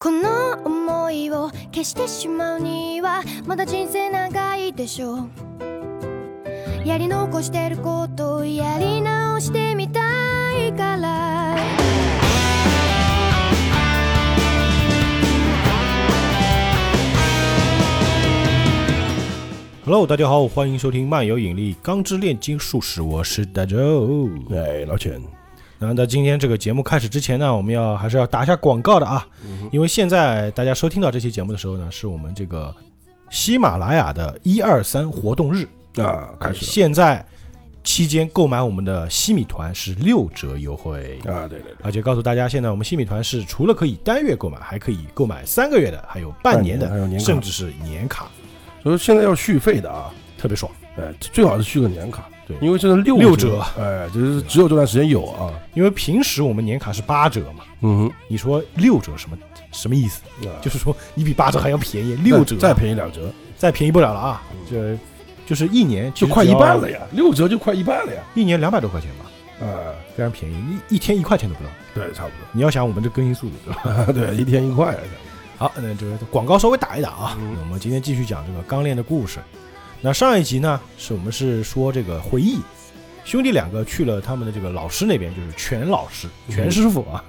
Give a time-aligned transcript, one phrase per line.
[0.00, 5.28] この想いを消してしまうにはまだ人生長いでしょう。
[6.86, 9.98] やり残してることをやり直してみた
[10.56, 11.56] いから
[19.84, 24.30] ，Hello，大家好，欢迎收听漫游引力钢之炼金术士，我是大周。
[24.52, 24.96] 哎，老
[25.78, 29.26] 钱，那在今天这个节目开始之前呢，我们要还是要打一下广告的啊，
[29.70, 32.74] 因为现在大家收听到这期节目的时候呢，是我们这个
[33.30, 37.24] 喜马拉雅的一二三活动日，啊，开始现在
[37.84, 41.18] 期间购买我们的西米团是六折优惠。
[41.24, 47.24] 啊，对对对，而且告诉大家，现在我们西米团是除了可以单月购买，还可以购买三个月的，还有半年的，半年还有年卡。
[47.24, 48.28] 甚至是年卡，
[48.82, 50.70] 所以现在要续费的啊，特别爽。
[50.96, 52.56] 哎，最好是续个年卡，对。
[52.60, 53.62] 因为这是六六折。
[53.78, 59.38] 哎，就是只有这段时间有啊，因为平时我们年卡是八折嘛，嗯你说六折什么
[59.70, 60.22] 什么意思？
[60.62, 62.56] 就是说你比八折还要便宜，六折。
[62.56, 64.42] 再便宜两折，再便宜不了了啊！
[64.68, 64.96] 这
[65.46, 69.26] 就是一年就快一半了呀，六折就快一半了呀，一年两百多块钱吧，
[69.60, 70.56] 呃，非常便宜，
[70.88, 71.70] 一一天一块钱都不到。
[71.94, 72.46] 对，差不多。
[72.52, 74.04] 你要想我们这更新速度，对吧？
[74.06, 75.00] 多，对，一天一块啊，
[75.56, 77.36] 好，那这个广告稍微打一打啊。
[77.40, 77.56] 嗯。
[77.60, 79.38] 我们今天继续讲这个钢炼的故事。
[80.00, 82.60] 那上一集呢，是我们是说这个回忆，
[83.24, 86.54] 兄弟两个去了他们的这个老师那边，就是全老师、嗯。
[86.54, 87.24] 全师傅啊。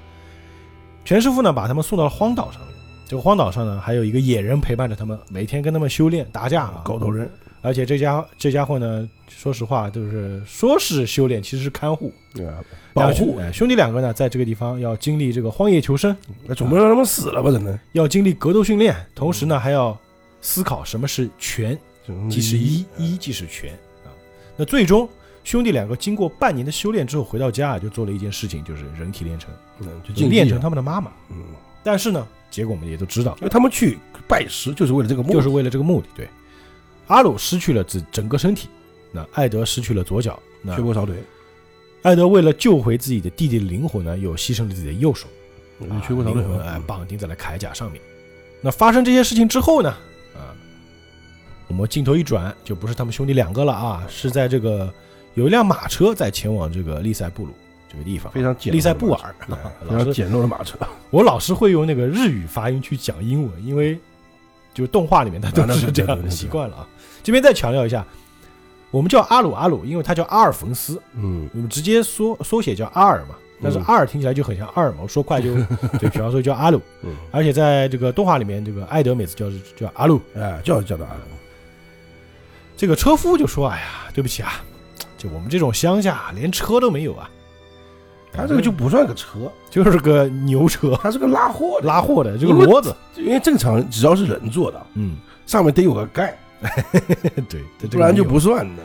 [1.03, 2.69] 全师傅呢，把他们送到了荒岛上面。
[3.07, 7.27] 这个荒岛上呢，还有一个野人陪伴着他们，每天跟他们修炼打架啊，狗头人，
[7.63, 12.61] 而且这家这家伙呢，说实话，就是说是修炼，其实是看护、啊，
[12.93, 17.49] 保护，哎兄弟两个呢，在这个地方要经历这个荒野求生，那总不能让他们死了吧？
[17.49, 19.97] 怎么，要经历格斗训练，同时呢，还要
[20.39, 21.75] 思考什么是权
[22.29, 24.09] 即是一，一即是全啊。
[24.57, 25.07] 那最终
[25.43, 31.11] 兄弟两个经过半年的修炼之后回到家啊，就做了一件事情，就是人体炼成，嗯，就就炼成他们的妈妈。
[31.29, 31.37] 嗯，
[31.83, 36.07] 但是呢，结果我们也都知道因，为他们去拜师就是为了这个目的，就是为了这个目的。
[36.15, 36.27] 对，
[37.07, 38.67] 阿鲁失去了自整个身体，
[39.11, 41.15] 那艾德失去了左脚，那缺胳少腿，
[42.03, 45.27] 艾德为了救回自己的弟弟的灵魂呢，又牺牲了自己的右手，
[45.79, 48.01] 嗯缺胳少腿灵魂哎，绑定在了铠甲上面。
[48.61, 49.99] 那发生这些事情之后呢，啊，
[51.69, 54.91] 我们镜头一转，就不是他们兄弟两个了啊，是在这个
[55.35, 57.51] 有一辆马车在前往这个利塞布鲁
[57.89, 59.35] 这个地方，非常简利塞布尔。
[59.87, 60.77] 非常简陋的马车，
[61.11, 63.97] 我老是会用那个日语发音去讲英文，因为
[64.73, 66.87] 就动画里面他都是这样的习惯了啊。
[67.23, 68.05] 这边再强调一下，
[68.91, 75.53] 我们叫阿鲁阿鲁，因为他叫阿尔冯斯，嗯，我们直接缩缩写叫阿尔嘛，但是嗯阿尔听起来就很像阿尔嘛，我说快就
[75.99, 81.21] 对，比方说叫阿鲁，嗯，而且在这个动画里面，这个艾德每次叫叫阿鲁，哎，叫叫的阿鲁，
[82.79, 84.63] 这个车夫就说：“哎呀，对不起啊，
[85.17, 87.29] 就我们这种乡下连车都没有啊，
[88.31, 96.39] 他这个就不算个车，就是个牛车他是个拉货的，拉货的这个骡子，因为正常只要是人做的，嗯，上面得有个盖，
[97.49, 98.23] 对，不然就。
[98.23, 98.83] 不算的。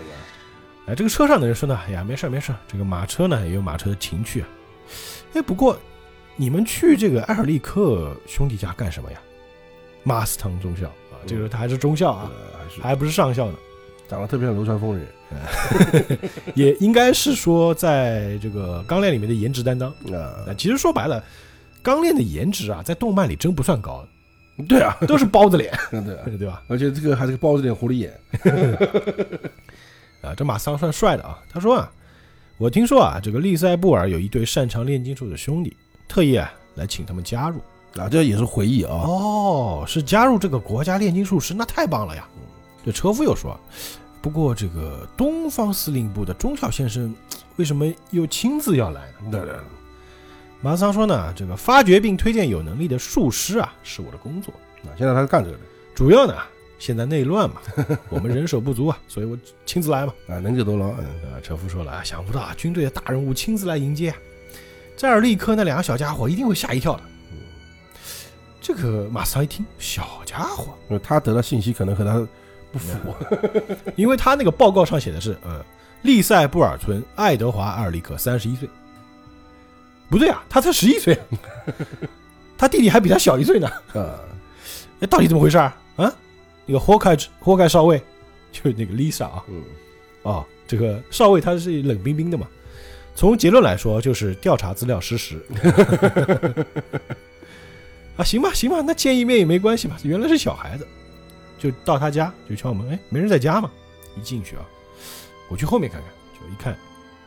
[0.86, 4.48] 哎，这个车上的人说呢，哎呀，没事没事，这个马车呢也有马车的情趣啊。
[5.34, 5.78] 哎，不过
[6.34, 9.20] 你们去这个埃尔利克兄弟家干什么呀？
[10.02, 12.28] 马斯唐中校啊，这个他还是中校啊，
[12.82, 13.54] 还不是上校呢。”
[14.14, 15.06] 长得特别像流川枫人
[16.54, 19.90] 也应该是说，在这个钢炼里面的颜值担当。
[19.90, 21.22] 啊那，其实说白了，
[21.82, 24.06] 钢炼的颜值啊，在动漫里真不算高，
[24.68, 26.62] 对啊，都是包子脸， 对啊， 对吧？
[26.68, 28.12] 而且这个还是个包子脸狐狸眼，
[30.22, 31.40] 啊，这马桑算帅的啊。
[31.50, 31.90] 他说啊，
[32.56, 35.76] 我听说啊，这个利塞布尔有一对擅长炼金术的兄弟，
[36.06, 37.60] 特意啊来请他们加入。
[37.96, 38.92] 啊，这也是回忆啊。
[38.92, 42.28] 哦，是加入这个国家炼金术师，那太棒了呀！
[42.84, 43.58] 这车夫又说，
[44.24, 47.14] 不过这个东方司令部的中校先生
[47.56, 49.30] 为什么又亲自要来呢？
[49.30, 49.54] 对对，
[50.62, 54.50] 马桑说呢，这个发掘并推荐有能力的术师啊，是我的工作。
[54.84, 55.62] 啊，现在他是干这个的
[55.94, 56.34] 主要呢，
[56.78, 57.56] 现在内乱嘛，
[58.08, 59.36] 我们人手不足啊，所以我
[59.66, 60.14] 亲自来嘛。
[60.26, 60.86] 啊，能者多劳。
[60.92, 64.16] 嗯啊，车夫说了啊，想不到啊，军队的大人物亲自来迎接啊，
[64.96, 67.02] 扎尔利科那两个小家伙一定会吓一跳的。
[68.58, 72.26] 这个马桑一听，小家伙，因为他得到信息可能和他
[72.74, 72.98] 不符，
[73.94, 75.64] 因为他那个报告上写的是，呃，
[76.02, 78.68] 利塞布尔村爱德华·阿尔里克三十一岁，
[80.10, 81.16] 不对啊，他才十一岁，
[82.58, 83.68] 他弟弟还比他小一岁呢。
[83.92, 84.18] 啊，
[84.98, 85.76] 哎，到底怎么回事啊？
[85.94, 86.12] 啊，
[86.66, 88.02] 那个霍凯霍凯少尉，
[88.50, 89.62] 就是那个 Lisa 啊，嗯，
[90.22, 92.48] 哦，这个少尉他是冷冰冰的嘛。
[93.14, 95.40] 从结论来说，就是调查资料失实。
[98.16, 99.96] 啊，行吧，行吧，那见一面也没关系吧。
[100.02, 100.86] 原来是小孩子，
[101.64, 103.70] 就到他家就敲门，哎，没人在家嘛。
[104.18, 104.62] 一进去啊，
[105.48, 106.76] 我去后面看看，就一看，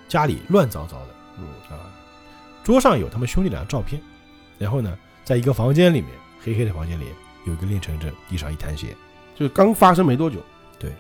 [0.07, 1.07] 家里乱糟糟的，
[1.39, 1.89] 嗯啊，
[2.63, 3.99] 桌上有他们兄弟俩的照片，
[4.59, 4.95] 然后呢，
[5.25, 7.05] 在一个房间里面黑黑的房间里
[7.47, 8.95] 有一个练成阵，地上一滩血。
[9.35, 10.37] 就刚发生没多久，
[10.77, 10.91] 对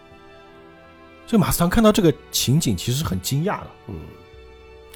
[1.27, 3.67] 这个马斯唐看到这个情景，其实很惊讶的。
[3.87, 3.95] 嗯，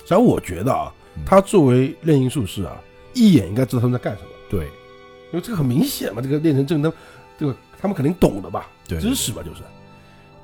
[0.08, 2.82] 然后我觉得啊嗯，他作为炼金术士啊，
[3.14, 6.92] 一眼应该知道他们在干什么，对因为这个很明显嘛，这个炼成阵，他
[7.40, 9.64] 这个他们肯定懂的吧，对，知识吧，就是，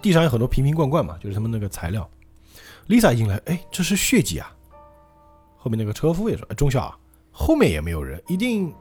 [0.01, 2.09] 地上有很多瓶瓶罐罐嘛，就是他们那个材料。
[2.87, 4.51] Lisa 一进来，哎，这是血迹啊。
[5.55, 6.97] 后面那个车夫也说，哎，中校啊，
[7.31, 8.73] 后面也没有人，一定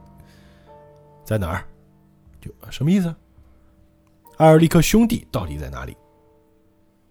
[1.23, 1.63] 在哪儿？
[2.41, 3.13] 就什么意思？
[4.37, 5.95] 艾尔利克兄弟到底在哪里？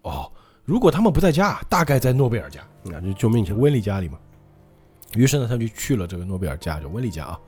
[0.01, 0.31] 哦，
[0.65, 3.53] 如果他们不在家，大概在诺贝尔家，那就救命去。
[3.53, 4.17] 温丽家里嘛。
[5.13, 7.39] 于是呢，他就去了这个诺贝尔家，就温丽家啊，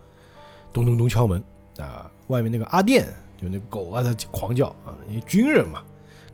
[0.72, 1.44] 咚咚咚敲门
[1.78, 3.08] 啊，外面那个阿电
[3.42, 5.82] 就那狗啊它狂叫啊，因为军人嘛，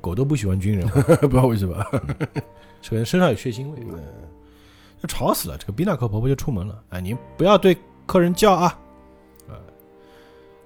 [0.01, 0.87] 狗都不喜欢军人，
[1.21, 1.75] 不知道为什么，
[2.87, 3.77] 可能身上有血腥味，
[5.01, 5.57] 就吵死了。
[5.57, 8.79] 这个比纳克婆婆就出门了，哎，你不要对客人叫啊，
[9.47, 9.53] 啊，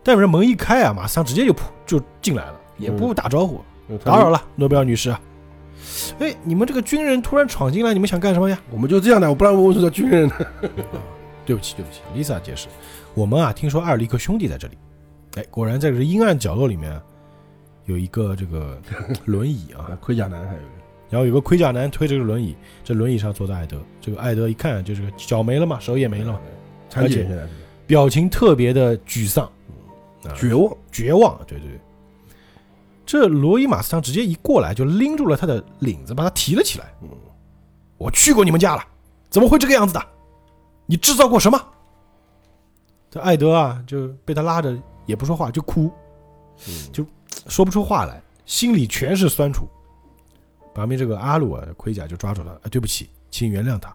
[0.03, 3.62] 但是门一开啊，马上直接就扑就进来了，也不打招呼，
[4.03, 5.13] 打扰了，了，诺贝尔女士。
[6.19, 8.59] 哎，你们这个军人突然闯进来，你们想干什么呀？
[8.69, 10.35] 我们就这样的，我不然我为什么叫军人呢？
[11.45, 12.68] 对不起，对不起，Lisa 解释，
[13.13, 14.77] 我们啊听说艾尔利克兄弟在这里，
[15.36, 17.04] 哎，果然在这个阴暗角落里面啊
[17.86, 18.80] 有一个这个
[19.26, 20.62] 轮椅啊，啊，盔甲男还有，
[21.10, 26.40] 然后有个盔甲男推着个轮椅，这轮椅上坐的艾德，这个艾德一看就是个脚没了嘛，手也没了嘛，
[26.90, 27.50] 残疾人现在是
[27.88, 29.46] 表情特别的沮丧，
[30.24, 31.80] 啊绝望，绝望，对对对。
[33.06, 36.94] 这罗伊马斯汤直接一过来就拎住了他的领子，把他提了起来。
[37.02, 37.10] 嗯
[37.98, 38.84] 我去过你们家了，
[39.30, 40.02] 怎么会这个样子的？
[40.86, 41.62] 你制造过什么？
[43.12, 44.74] 这艾德啊，就被他拉着
[45.09, 45.91] 也不说话，就哭，
[46.67, 47.03] 嗯就
[47.47, 49.67] 说不出话来，心里全是酸楚。
[50.71, 53.91] 旁边这个阿鲁啊，盔甲就抓住他，啊，对不起，请原谅他，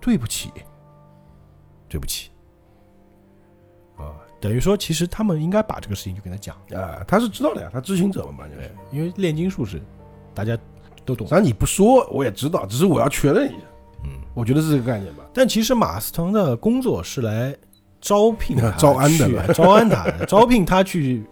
[0.00, 0.50] 对不起，
[1.88, 2.30] 对不起。
[3.96, 8.74] 啊，等于说，其实他们应该把这个事情就跟他讲，啊，他是知道的呀，他知情者嘛，就是。
[8.90, 9.80] 因为炼金术士
[10.34, 10.58] 大家
[11.04, 11.36] 都懂实际。
[11.36, 13.64] 上你不说我也知道，只是我要确认一下。
[14.04, 15.24] 嗯，我觉得是这个概念吧。
[15.32, 17.56] 但其实马斯腾的工作是来
[18.00, 21.24] 招聘他招安的去 招安他，招聘他去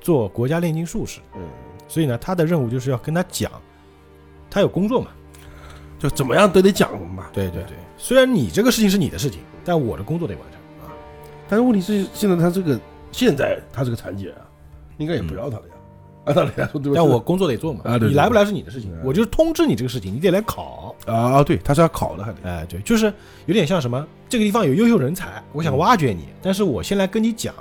[0.00, 1.20] 做国家炼金术士。
[1.34, 1.42] 嗯，
[1.86, 3.50] 所以呢，他的任务就是要跟他讲，
[4.50, 5.08] 他有工作嘛。
[5.96, 7.26] 就怎么样都得讲嘛。
[7.32, 10.92] 对对对，虽然你这个事情是你的事情，但我的工作得完成啊。
[11.48, 12.78] 但是问题是，现在他这个
[13.10, 14.42] 现在他这个残疾人啊，
[14.98, 15.73] 应该也不要他了呀。
[16.24, 16.94] 按道理来说，对吧？
[16.94, 20.94] 但我工作得做嘛，啊对对你来不来是你的事情，我就是通知你这个事情，你得来考。
[21.06, 22.38] 啊，对，他是要考的，还得。
[22.44, 23.12] 哎，对，就是
[23.46, 27.54] 有点像什么，这个地方有优秀人才，我想挖掘你，但是我先来跟你讲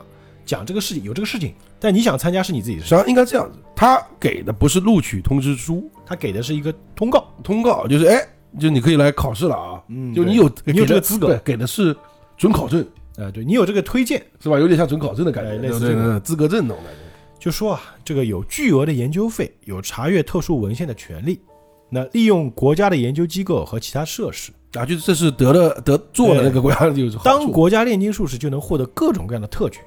[0.45, 8.25] 讲这个事情，有这个事情，但你想参加是你自己的事，实际上应该这样子，他给的不是录取通知书，他给的是一个通告，通告就是哎，
[8.59, 11.95] 就你可以来考试了啊，嗯就你有你有这个资格对，给的是
[12.37, 12.85] 准考证，
[13.17, 14.57] 哎，对你有这个推荐，是吧？
[14.59, 15.71] 有点像准考证的感觉，哎类？
[15.71, 17.02] 似这个资格证那种感觉。
[17.43, 21.41] 就说啊，这个有巨额的研究费，有查阅特殊文献的权利，
[21.89, 29.83] 那利用国家的研究机构和其他设施，啊，就是这是得了得做了那个国家就是当国家炼金术士就能获得各种各样的特权，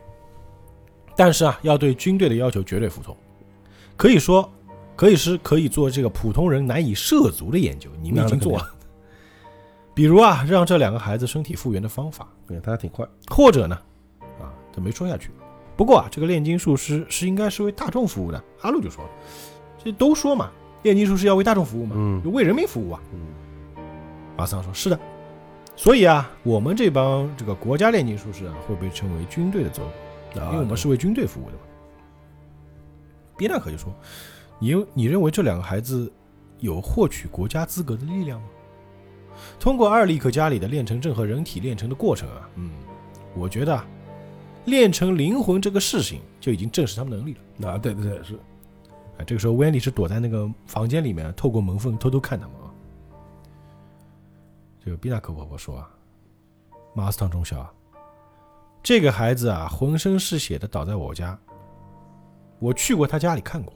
[1.16, 3.16] 但是啊，要对军队的要求绝对服从，
[3.96, 4.52] 可以说，
[4.94, 8.68] 可以是可以做这个普通人难以涉足的研究，你们已经做了。
[9.94, 13.78] 比如啊，让这两个孩子身体复原的方法，对他还挺快，或者呢，
[14.38, 15.30] 啊，他没说下去。
[15.76, 18.42] 不过啊，这个炼金术师是应该是为大众服务的。
[18.62, 19.10] 阿路就说了，
[19.84, 20.50] 这都说嘛，
[20.82, 23.02] 炼金术师要为大众服务嘛，嗯为人民服务啊。
[23.12, 23.20] 嗯
[24.38, 25.00] 马桑说：“是的，
[25.76, 29.82] 所以啊，我们这帮这个国家炼金术师啊，会被称为军队的走
[30.34, 31.60] 狗，啊因为我们是为军队服务的嘛。”
[33.36, 33.90] 别纳可就说
[34.60, 36.12] ：“你认你认为这两个孩子
[36.58, 38.48] 有获取国家资格的力量吗？
[39.58, 42.70] 通过阿尔利克家里的炼成阵和人体炼成的过程啊，嗯，
[43.34, 43.86] 我觉得啊，
[44.66, 47.70] 炼成灵魂这个事情就已经证实他们能力了。
[47.70, 48.34] 啊，对对对是，
[49.16, 52.70] 啊，这个时候温丽是躲在那个房间里面，透过门缝偷偷看他们啊。
[54.84, 55.90] 这个比纳克婆婆说啊，
[56.94, 57.72] 马斯汤中校啊，
[58.82, 61.38] 这个孩子啊，浑身是血的倒在我家，
[62.58, 63.72] 我去过他家里看过，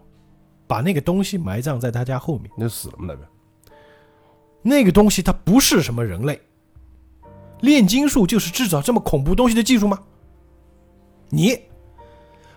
[0.67, 2.51] 把那个东西埋葬在他家后面。
[2.57, 3.29] 那死了吗那边，
[4.63, 6.41] 那个东西它不是什么人类，
[7.61, 9.99] 炼金术就是制造这么恐怖东西的技术吗？
[11.31, 11.59] 你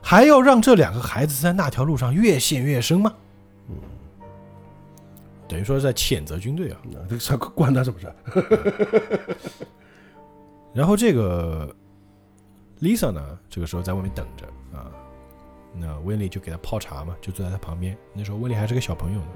[0.02, 3.14] 还要让这两个孩子在那条路上越陷越深吗？
[3.70, 3.76] 嗯
[5.48, 6.80] 等于说是在谴责军队啊。
[6.96, 8.14] 啊这个啥关他什么事？
[10.74, 11.74] 然后这个
[12.82, 14.92] Lisa 呢，这个时候在外面等着啊。
[15.76, 17.96] 那温丽就给他泡茶嘛，就坐在他旁边。
[18.14, 19.28] 那时候温丽还是个小朋友呢，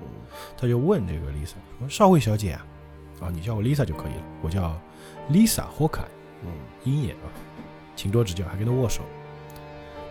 [0.58, 2.65] 他就问这个 Lisa 说：“少尉小姐啊，
[3.22, 4.79] 啊，你叫我 Lisa 就可以了，我叫
[5.29, 6.03] Lisa 霍凯，
[6.44, 6.50] 嗯
[6.84, 7.29] 鹰眼啊，
[7.96, 9.03] 请多指教。”还跟他握手。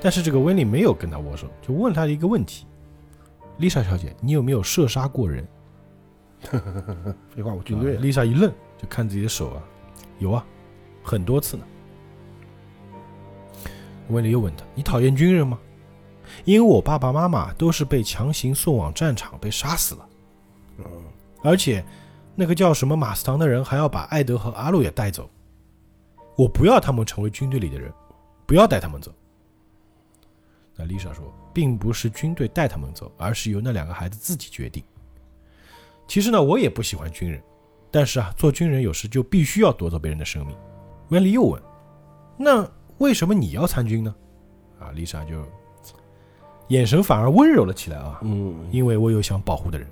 [0.07, 2.65] 但是这个温丽没有跟他握手，就问他一个问题
[3.59, 5.45] ：“Lisa 小姐，你有没有射杀过人
[7.35, 8.49] 废话，我军队啊 Lisa 一愣，
[8.79, 9.63] 就看自己的手啊，
[10.21, 10.47] 有啊，
[11.03, 11.65] 很多次呢。
[14.11, 15.59] 温丽又问他：“你讨厌军人吗？”
[16.47, 20.09] 因为我爸爸妈妈都是被强行送往战场被杀死了，
[20.79, 20.85] 嗯，
[21.43, 21.85] 而且
[22.37, 25.29] 那个叫什么马斯唐的人还要把艾德和阿路也带走。
[26.37, 27.93] 我不要他们成为军队里的人，
[28.47, 29.13] 不要带他们走。
[30.77, 34.85] 那丽莎说，并不是军队带他们走，而是由那两个孩子自己决定。
[36.07, 37.43] 其实呢，我也不喜欢军人，
[37.91, 40.57] 但是啊，做军人有时就必须要夺走别人的生命。
[41.09, 41.61] 温丽又问
[42.39, 42.69] ：“那
[42.99, 44.15] 为什么你要参军呢？”
[44.79, 45.43] 啊，丽莎就
[46.69, 49.89] 眼神反而温柔了起来啊，嗯，因为我有想保护的人，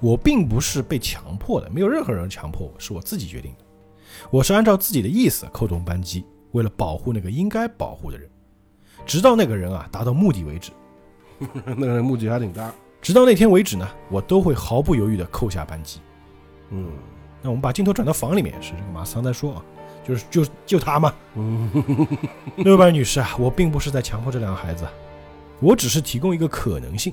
[0.00, 3.64] 我并不是被强迫的，没有任何人强迫我，是我自己决定的。
[4.30, 8.30] 我是按照自己的意思扣动扳机，为了保护那个应该保护的人，
[9.06, 10.70] 直到那个人啊达到目的为止。
[11.64, 12.72] 那个人目的还挺大。
[13.00, 16.00] 直到那天为止呢，我都会毫不犹豫地扣下扳机。
[16.70, 16.88] 嗯
[17.42, 19.64] 那我们把镜头转到房里面，是这个马桑在说啊，
[20.06, 21.68] 就是就就他嘛，嗯，
[22.58, 24.86] 六班女士啊，我并不是在强迫这两个孩子，
[25.58, 27.12] 我只是提供一个可能性，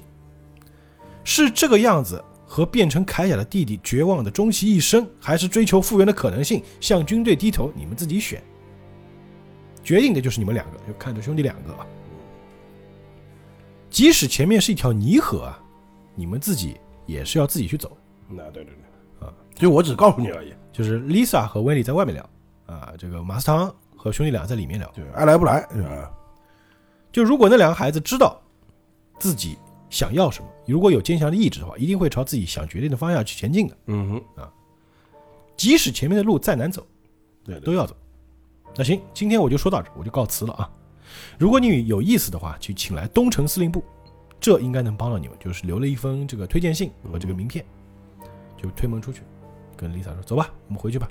[1.23, 8.39] 是这个样子和变成铠甲的弟弟绝望的终其一生，还是追求复原的可能性，向军队低头，你们自己选。
[9.83, 11.85] 决定的就是你们两个，就看着兄弟两个啊。
[13.89, 15.59] 即使前面是一条泥河啊，
[16.15, 17.97] 你们自己也是要自己去走。
[18.27, 20.53] 那对对对啊，就我只告诉你而已。
[20.71, 22.29] 就是 Lisa 和温 y 在外面聊
[22.67, 24.89] 啊，这个马斯唐和兄弟俩在里面聊。
[24.95, 26.11] 对，爱来不来，是吧？
[27.11, 28.39] 就如果那两个孩子知道
[29.17, 29.57] 自己
[29.89, 33.77] 想要什么，如果有坚强的意志的话，一定会朝自己想决定的方向去前进的。
[33.87, 34.53] 嗯哼，啊
[35.57, 36.85] 即使前面的路再难走，
[37.43, 37.93] 对对都要走。
[38.75, 40.69] 那行，今天我就说到这，我就告辞了啊。
[41.37, 43.83] 如果你有意思的话，去请来东城司令部，
[44.39, 45.35] 这应该能帮到你们。
[45.39, 47.65] 就是留了一封这个推荐信和这个名片，
[48.55, 49.21] 就推门出去，
[49.75, 51.07] 跟丽萨说：“走吧，我们回去吧。”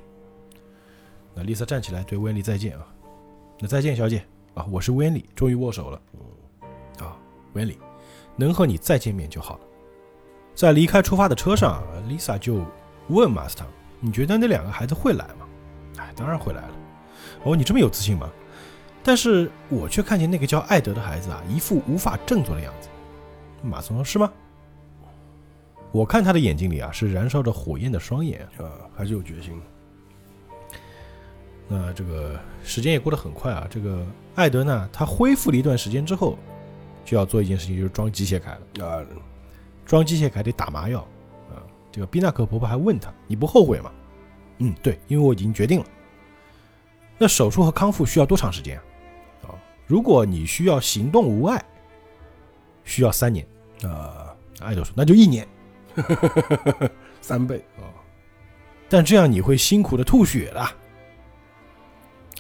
[1.34, 2.86] 那丽萨站起来对温丽再见啊，
[3.58, 4.24] 那再见，小姐
[4.54, 6.00] 啊，我是温丽，终于握手了。
[7.00, 7.16] 啊，
[7.52, 7.78] 温丽，
[8.36, 9.60] 能和你再见面就好了。
[10.54, 12.64] 在离开出发的车上啊，Lisa 就
[13.08, 13.66] 问马斯唐
[14.00, 15.46] ：“你觉得那两个孩子会来吗？”
[15.98, 16.74] 哎，当然会来了。
[17.44, 18.30] 哦，你这么有自信吗？
[19.02, 22.88] 但是我却看见那个叫艾德的孩子啊，一副无法振作的样子。
[23.62, 24.30] 马松说：“是吗？”
[25.92, 28.64] 我看他的眼睛里啊，是燃烧着火焰的双眼啊。
[28.64, 29.58] 啊，还是有决心。
[31.68, 33.66] 那这个时间也过得很快啊。
[33.70, 34.04] 这个
[34.34, 36.36] 艾德呢，他恢复了一段时间之后，
[37.04, 38.86] 就要做一件事情，就是装机械铠了。
[38.86, 39.00] 啊，
[39.86, 41.00] 装机械铠得打麻药
[41.48, 41.64] 啊。
[41.90, 43.90] 这个宾纳克婆婆还问他：“你不后悔吗？”
[44.58, 45.86] 嗯，对，因为我已经决定了。
[47.18, 48.82] 那手术和康复需要多长时间啊？
[49.48, 49.54] 啊，
[49.86, 51.62] 如果你需要行动无碍，
[52.84, 53.46] 需要三年。
[53.82, 55.46] 啊，艾德说：“那就一年。
[57.20, 57.90] 三倍啊，
[58.88, 60.66] 但这样你会辛苦的吐血的。”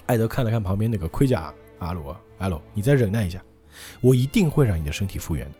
[0.06, 3.42] 艾德看了看旁边那个盔甲阿鲁啊，阿罗，你再忍耐一下，
[4.00, 5.54] 我一定会让你的身体复原的。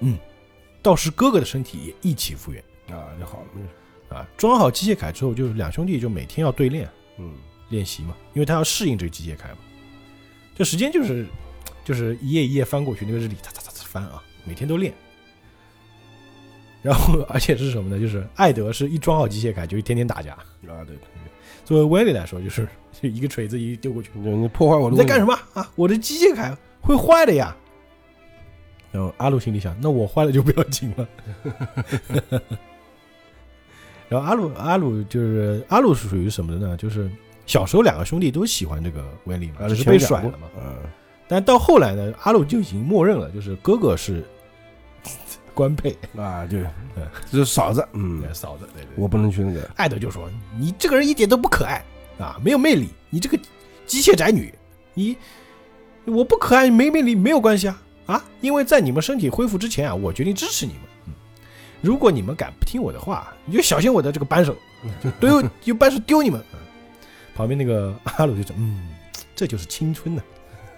[0.00, 0.18] 嗯，
[0.82, 2.62] 到时哥哥的身体也一起复原。
[2.90, 4.16] 啊，就好了。
[4.16, 7.34] 啊，装好机械铠之后，就是两兄弟就每天要对练嗯，
[7.68, 9.58] 练习嘛，因为他要适应这个机械铠嘛。
[10.54, 11.26] 这时间就是
[11.84, 14.92] 就是一页一页翻过去，那个日历擦擦擦擦翻啊，每天都练。
[16.82, 18.00] 然后而且是什么呢？
[18.00, 20.46] 就是艾德是一装好机械铠就天天打架，啊，
[20.86, 20.98] 对对，
[21.64, 24.92] 作为威利来说，就是就一个锤子一丢过去，你你破坏我的。
[24.92, 25.26] 你在干什？
[25.26, 25.68] 么啊？
[25.74, 27.56] 我的机械铠会坏的呀。
[28.92, 31.08] 然后阿鲁心里想，那我坏了就不要紧了。
[34.08, 36.76] 然后阿鲁阿鲁就是阿鲁是属于什么的呢？
[36.76, 37.10] 就是
[37.46, 40.48] 小时候两个兄弟都喜欢这个威利嘛，啊，只是被甩了嘛。
[40.58, 40.76] 嗯，
[41.28, 44.24] 但到后来呢，阿鲁就已经默认了，就是哥哥是
[45.54, 46.60] 官配， 啊，对
[46.96, 47.86] 嗯，这是嫂子。
[47.92, 48.68] 嗯，嫂子。
[48.74, 49.70] 对对我不能去那个。
[49.76, 51.82] 艾德就说：“你这个人一点都不可爱
[52.18, 52.88] 啊，没有魅力。
[53.10, 53.38] 你这个
[53.86, 54.52] 机械宅女，
[54.92, 55.16] 你
[56.04, 58.24] 我不可爱没魅力没有关系啊啊！
[58.40, 60.82] 因为在你们身体恢复之前啊，我决定支持你们。
[61.06, 61.12] 嗯，
[61.80, 64.54] 如果你们敢不听我的话，你就小心我的这个扳手，
[65.02, 66.42] 就丢用 扳手丢你们。
[67.36, 68.88] 嗯旁边那个 阿鲁就说：嗯，
[69.34, 70.22] 这就是青春呐、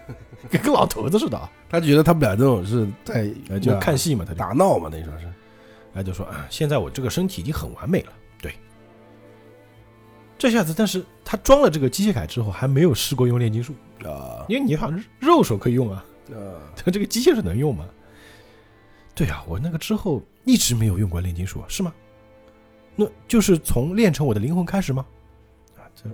[0.51, 1.51] 跟个老头子似的啊。
[1.69, 5.33] 他觉得他们俩这种是在呃就看戏嘛，他就打闹嘛，等于说是。
[5.95, 8.13] 哎，就说啊，现在我这个身体已经很完美了。
[8.41, 8.53] 对，
[10.37, 13.73] 这下子，但是他装了这个机械铠之后，还没有试过用炼金术，
[14.05, 17.87] 啊因为你好像肉手可以用啊，啊，他这个机械手能用吗？
[19.15, 21.93] 对啊，我那个之后一直没有用过炼金术啊，是吗？
[22.95, 25.05] 那就是从炼成我的灵魂开始吗？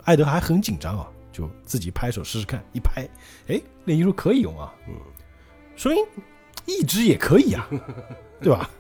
[0.04, 3.08] 艾德还很紧张啊，就自己拍手试试看，一拍，
[3.48, 4.72] 哎，炼金术可以用啊。
[4.88, 4.94] 嗯，
[5.76, 6.04] 说明
[6.66, 7.68] 一只也可以啊，
[8.40, 8.70] 对吧？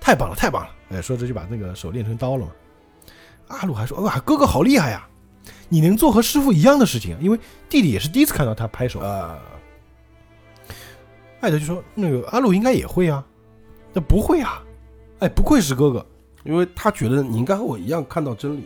[0.00, 0.70] 太棒了，太棒了！
[0.90, 2.52] 哎，说着就把那个手练成刀了嘛。
[3.48, 5.08] 阿鲁还说：“哇，哥哥好厉害呀！
[5.68, 7.38] 你能做和师傅一样的事情啊，因为
[7.68, 9.38] 弟弟也是第一次看到他拍手。”啊，
[11.40, 13.24] 艾德就说：“那个阿鲁应该也会啊，
[13.92, 14.62] 那不会啊，
[15.20, 16.04] 哎，不愧是哥哥。
[16.44, 18.64] 因为他觉得你应该和我一样看到真理。”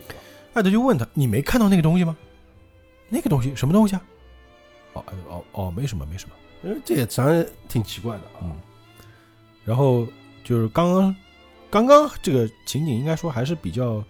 [0.57, 2.17] 艾德就问他：“你没看到那个东西吗？
[3.09, 4.01] 那个东西什么东西啊？”
[4.93, 6.35] 哦，艾德哦哦，没什么，没什么。
[6.63, 8.41] 嗯，这也咱挺奇怪的啊。
[8.41, 8.55] 嗯，
[9.63, 10.07] 然后
[10.43, 11.15] 就是刚刚
[11.69, 14.03] 刚刚这个情景，应该说还是比较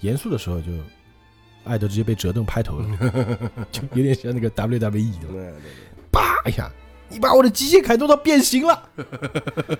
[0.00, 0.70] 严肃的时候，就
[1.64, 2.98] 艾德直接被折凳拍头了，
[3.72, 5.60] 就有点像那个 WWE 的，对对对，
[6.10, 6.70] 叭一下，
[7.08, 8.88] 你把我的机械铠做到变形了，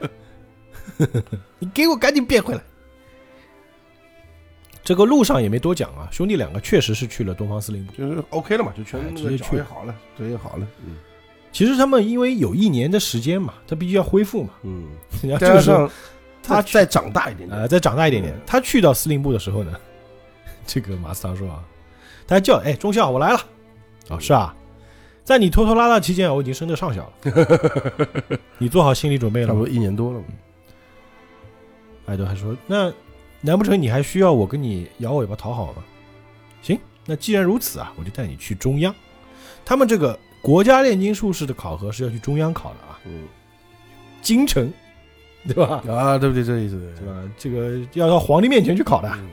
[1.59, 2.63] 你给我赶紧变回来。
[4.85, 7.93] 这个路上也没多讲啊，兄弟两个确实是去了东方司令部。
[7.95, 9.61] 就是 OK 了嘛，就全哎直接去。
[9.63, 10.67] 好了，直接好了。
[10.87, 10.97] 嗯。
[11.51, 14.89] 其实他们因为有一年的时间嘛，他必须要恢复嘛，嗯，
[15.23, 15.91] 然后这个时候加上
[16.43, 18.35] 他他再长大一点点，呃，再长大一点点。
[18.35, 19.73] 嗯，他去到司令部的时候呢，
[20.67, 21.65] 这个马斯达说啊，
[22.27, 23.41] 他还叫哎中校我来了，
[24.11, 24.55] 哦是啊，
[25.23, 29.55] 在你拖拖拉拉期间啊，我已经升到上校了， 你做好心理准备了吗？
[29.55, 29.69] 差不多？
[29.69, 30.25] 一年多了嘛。
[32.07, 32.93] 艾德还说，那
[33.45, 35.85] 难不成你还需要我跟你摇尾巴讨好吗？
[36.63, 38.95] 行，那既然如此啊，我就带你去中央，
[39.67, 43.29] 他们这个国家炼金术士的考核是要去中央考的啊，嗯
[44.23, 44.73] 京城，
[45.47, 45.83] 对吧？
[45.87, 46.43] 啊，对不对？
[46.43, 47.23] 这意思对吧？
[47.37, 49.09] 这个要到皇帝面前去考的。
[49.15, 49.29] 嗯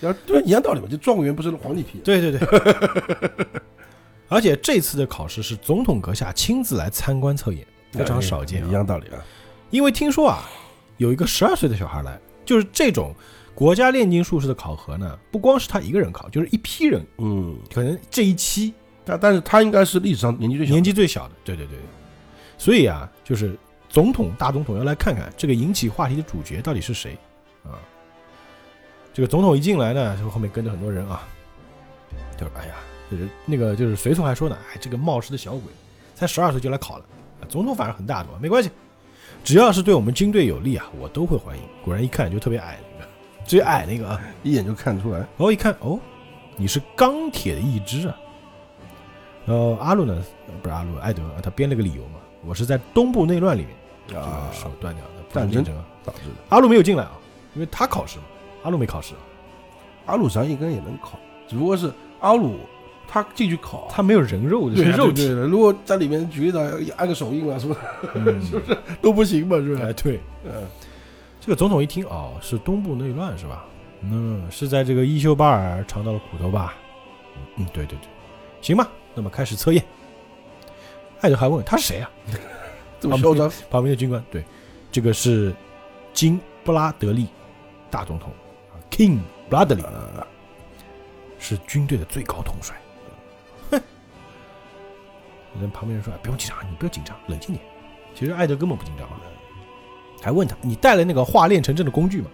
[0.00, 2.04] 要对一样道理嘛，就状元不是皇帝批的。
[2.04, 3.46] 对对对，
[4.28, 8.72] 而且这次的考试是总统阁下亲自来参观测验，非常少见一啊。
[8.72, 9.24] 样道理啊。
[9.70, 10.44] 因为听说啊，
[10.98, 13.14] 有一个十二岁的小孩来，就是这种
[13.54, 18.72] 国家炼金术士的考核呢，不光是他一个人考，就是一批人，嗯，可能这一期
[19.04, 21.34] 但但是他应该是历史上年纪最小的，年纪最小的。
[21.44, 21.78] 对对对，
[22.58, 23.56] 所以啊，就是
[23.88, 27.16] 总统大总统要来看看这个引起话题的主角到底是谁
[27.62, 27.78] 啊。
[29.12, 31.22] 这个总统一进来呢，就后面跟着很多人啊，
[32.36, 32.74] 就是哎呀，
[33.10, 35.62] 就是那个就是随从还说呢，哎，这个冒失的小鬼
[36.14, 37.04] 才十二岁就来考了，
[37.40, 38.70] 啊总统反而很大度，没关系，
[39.44, 41.62] 只要是对我们军队有利啊，我都会欢迎。
[41.84, 43.10] 果然一看就特别矮那个，
[43.44, 45.18] 最矮那个啊，一眼就看出来。
[45.18, 46.00] 然后一看哦，
[46.56, 48.16] 你是钢铁的一支啊。
[49.44, 53.70] 然后阿鲁呢，呃不是阿鲁，艾德，他编了个理由嘛，我是在东部内乱里面
[54.06, 55.62] 这啊个手断掉的，不战争。
[56.04, 56.34] 导致的。
[56.48, 57.12] 阿鲁没有进来啊，
[57.54, 58.24] 因为他考试嘛，
[58.62, 59.14] 阿鲁没考试，
[60.06, 62.56] 阿鲁咱应该也能考，只不过是阿鲁
[63.06, 66.58] 他进去烤，他没有人肉的，对肉体，对对的，如果在里面举例子
[66.96, 67.76] 按个手印啊什么
[68.14, 68.42] 嗯
[69.00, 69.92] 都不行嘛，是不是哎？
[69.92, 70.52] 对，嗯，
[71.40, 73.64] 这个总统一听哦，是东部内乱是吧？
[74.00, 76.74] 嗯，是在这个伊修巴尔尝到了苦头吧？
[77.36, 78.08] 嗯嗯，对对对，
[78.60, 79.82] 行吧，那么开始测验。
[81.20, 82.10] 艾德还问他是谁啊？
[83.00, 84.44] 这么嚣张，旁边的军官，对，
[84.90, 85.54] 这个是
[86.12, 87.26] 金布拉德利
[87.90, 88.30] 大总统
[88.72, 89.84] 啊，King Bradley，，
[91.38, 92.74] 是军队的最高统帅。
[95.72, 97.64] 旁边人说：“哎不用紧张，你不要紧张，冷静点。”
[98.14, 99.20] 其实艾德根本不紧张啊，
[100.22, 102.26] 还问他：“你带了那个化炼成阵的工具吗？”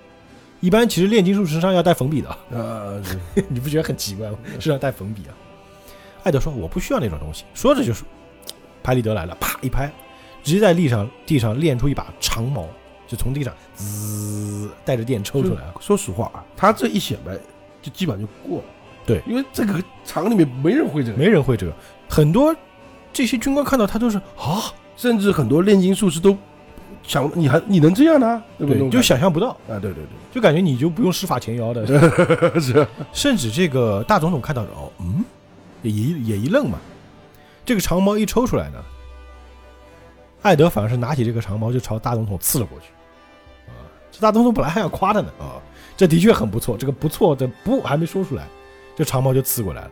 [0.61, 3.03] 一般其实炼金术身上要带粉笔的，呃，
[3.49, 4.39] 你不觉得很奇怪吗？
[4.59, 5.33] 身上带粉笔啊？
[6.23, 8.05] 艾德说：“我不需要那种东西。”说着就是，
[8.83, 9.91] 拍立得来了，啪一拍，
[10.43, 12.69] 直接在地上地上练出一把长矛，
[13.07, 15.75] 就从地上滋带着电抽出来啊！
[15.81, 17.33] 说实话啊，他这一显摆
[17.81, 18.65] 就基本上就过了。
[19.07, 21.73] 对因为这个厂里面没人会这个，没人会这个，
[22.07, 22.55] 很多
[23.13, 26.37] 这些军官看到他都是啊，甚至很多炼金术士都
[27.03, 28.43] 想，你还你能这样呢？
[28.59, 28.91] 对不对，对？
[28.91, 31.87] 就想象不到，啊，对对对就感觉你就不用施法前摇的，
[32.61, 35.25] 是甚至这个大总统看到了，哦，嗯，
[35.83, 36.79] 也一也一愣嘛。
[37.65, 38.79] 这个长矛一抽出来呢，
[40.43, 42.87] 艾德反而是拿起这个长矛就朝大总统刺了过去。
[43.69, 43.75] 啊，
[44.11, 45.59] 这大总统本来还想夸他呢，啊，
[45.97, 48.47] 这的确很不错，这个不错的不还没说出来，
[48.97, 49.91] 这长矛就刺过来了。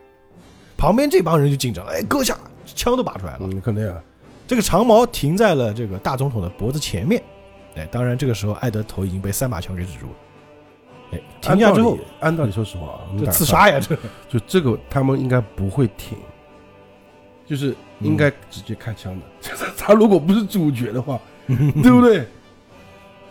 [0.77, 2.39] 旁边这帮人就紧张了，哎，阁下，
[2.75, 3.41] 枪都拔出来了。
[3.43, 4.01] 嗯，肯定啊，
[4.47, 7.23] 这个长矛停在了这个大总统的脖子前面。
[7.77, 10.13] 哎，当然这个时候艾德头已经被三把枪给止住了。
[11.13, 13.97] 哎，停下之后按道理，说实话啊，我们就打刺杀呀，这
[14.29, 16.19] 就这个他们应该不会停，
[17.47, 19.51] 就是应该直接开枪的。
[19.79, 22.27] 他如果不是主角的话， 对不对？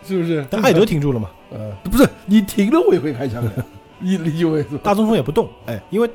[0.04, 0.46] 是不是？
[0.48, 3.64] 但艾德停住了嘛，呃，不是你停了，我也会开枪的。
[4.00, 4.78] 你理解我意思？
[4.78, 6.08] 大总统也不动，哎，因为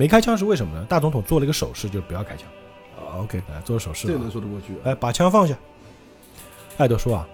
[0.00, 0.86] 没开枪是为什么呢？
[0.88, 2.48] 大总统做了一个手势，就是不要开枪，
[2.96, 4.80] 啊，OK，哎，做了手势这能说得过去啊。
[4.84, 5.54] 哎，把枪放下。
[6.78, 7.28] 艾德说啊，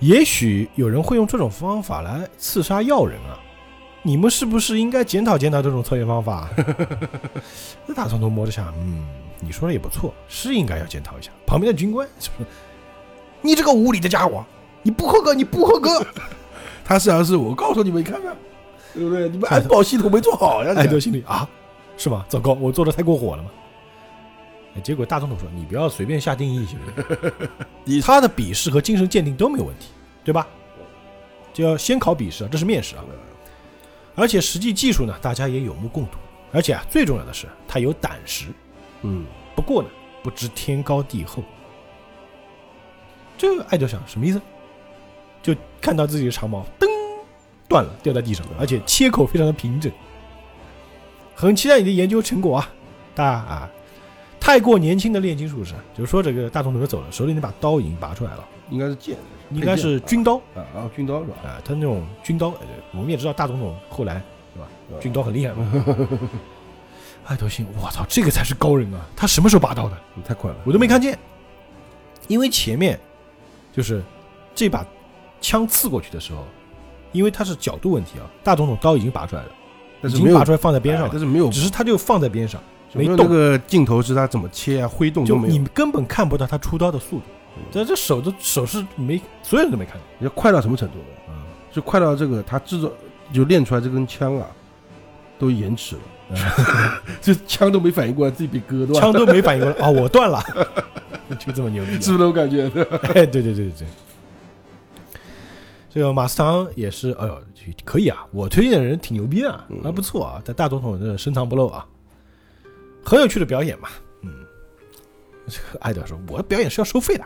[0.00, 3.40] 也许有人会用这种方法来刺杀要人啊，
[4.02, 6.50] 你们是不是应该检讨检讨这种测验方法？
[7.88, 9.08] 那大总统摸着想，嗯，
[9.40, 11.30] 你说的也不错，是应该要检讨一下。
[11.46, 12.30] 旁边的军官说
[13.40, 14.44] ：“你这个无理的家伙，
[14.82, 16.04] 你不合格，你不合格。
[16.84, 18.36] 他实际上是我告诉你们，你看看，
[18.92, 19.26] 对不对？
[19.30, 21.48] 你们安保系统没做好呀！”艾德心里啊，
[22.00, 22.24] 是吗？
[22.30, 23.50] 糟糕，我做的太过火了吗？
[24.74, 28.00] 哎结果大总统说：“你不要随便下定义，行不行？
[28.00, 29.88] 他的笔试和精神鉴定都没有问题，
[30.24, 30.46] 对吧？
[31.52, 33.04] 就要先考笔试啊，这是面试啊。
[34.14, 36.12] 而且实际技术呢，大家也有目共睹。
[36.52, 38.46] 而且啊，最重要的是他有胆识。
[39.02, 39.88] 嗯，不过呢，
[40.22, 41.42] 不知天高地厚。
[43.36, 44.40] 这个艾德想什么意思？
[45.42, 46.86] 就看到自己的长矛噔
[47.68, 49.92] 断了，掉在地上，而且切口非常的平整。
[51.40, 52.68] 很期待你的研究成果啊，
[53.14, 53.70] 大啊！
[54.38, 59.16] 太过年轻的炼金术士，就是说这个大总统就走了，手里那把刀已经拔出来了，应该是剑，
[59.50, 61.36] 应该是军刀啊啊，军刀是吧？
[61.42, 64.22] 啊，他那种军刀，呃我们也知道大总统后来
[64.54, 64.68] 是吧，
[65.00, 65.96] 军刀很厉害嘛。
[67.24, 69.00] 艾德信，我操，这个才是高人啊！
[69.16, 69.96] 他什么时候拔刀的？
[70.14, 71.18] 你太快了，我都没看见，
[72.28, 73.00] 因为前面
[73.72, 74.02] 就是
[74.54, 74.86] 这把
[75.40, 76.44] 枪刺过去的时候，
[77.12, 79.48] 因为它是角度问题啊，大总统刀已经拔出来了，
[80.02, 82.60] 但是没有已经拔出来放在边上了，哎但是没有只是他就放在边上，
[82.92, 87.22] 没动那个镜头是他怎么切啊、挥动就都没有你，根本看不到他出刀的速度。
[87.70, 90.00] 这这手的手是没，所有人都没看到。
[90.18, 91.04] 你要快到什么程度呢？
[91.28, 91.34] 嗯，
[91.70, 92.92] 就快到这个他制作
[93.32, 94.46] 就练出来这根枪啊，
[95.38, 100.42] 都延迟了， 这枪都没反应过来，自己被割断，枪都没反应过来啊，我断了，
[101.38, 102.00] 就这么牛逼啊。
[102.00, 102.64] 是不是那种感觉？
[103.14, 103.86] 哎，对对对对对，
[105.92, 107.42] 这个马斯唐也是，哎呦，
[107.84, 111.84] 可以啊，我推荐的人挺牛逼啊，嗯还不错啊，在大总统这深藏不露啊，
[113.04, 113.88] 很有趣的表演嘛，
[114.22, 114.32] 嗯，
[115.48, 117.24] 这个艾德说，我的表演是要收费的，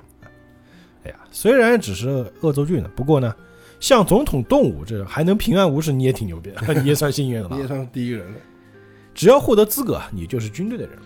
[1.05, 3.37] 哎呀，虽然只是恶作剧呢，不过呢，
[3.81, 8.39] 像总统动武这还能平安无事，你也挺牛逼的， 你也算幸运了吧你也算是第一人了。
[9.13, 10.99] 只要获得资格，你就是军队的人。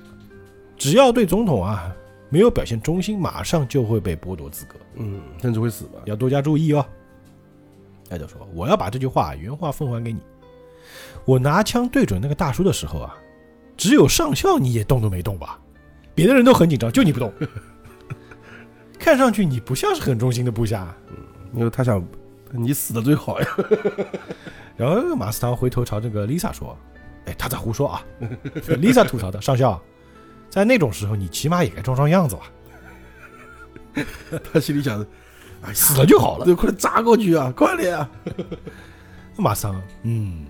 [0.76, 1.92] 只要对总统啊
[2.30, 4.76] 没有表现忠心，马上就会被剥夺资格。
[4.94, 6.00] 嗯，甚至会死吧？
[6.06, 6.86] 要多加注意哦。
[8.10, 10.20] 艾德说：“我要把这句话原话奉还给你。
[11.24, 13.14] 我拿枪对准那个大叔的时候啊，
[13.76, 15.58] 只有上校你也动都没动吧？
[16.14, 17.32] 别的人都很紧张，就你不动。
[18.98, 20.94] 看上去你不像是很忠心的部下。
[21.54, 22.04] 因为他想
[22.50, 23.46] 你死的最好呀。
[24.76, 26.76] 然后马斯唐回头朝这个 Lisa 说
[27.26, 28.04] ：‘哎，他在胡说啊。
[28.66, 29.80] ’Lisa 吐槽的：‘上校，
[30.50, 32.42] 在那种时候你起码也该装装样子吧。
[34.52, 35.06] ’他心里想着，
[35.62, 36.44] 哎，死了就好了。
[36.44, 38.10] 对，快点扎过去啊， 快点啊！
[39.36, 40.46] 马桑，嗯，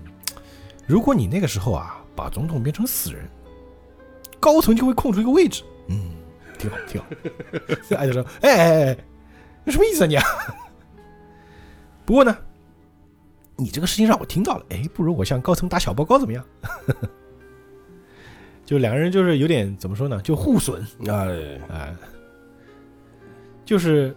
[0.87, 3.27] 如果你那个时候啊，把总统变成死人，
[4.39, 5.63] 高层就会空出一个位置。
[5.87, 6.11] 嗯，
[6.57, 7.07] 挺好，挺好。
[7.97, 8.97] 艾德说：“哎哎哎，
[9.63, 10.23] 那什么意思啊你啊？
[12.05, 12.35] 不过呢，
[13.55, 16.43] 你这个事情让我听到了，哎，不如我向高层打小报告怎么样？
[18.65, 21.95] 就两个人就是有点怎么说呢，就互损，哎，哎，
[23.65, 24.15] 就是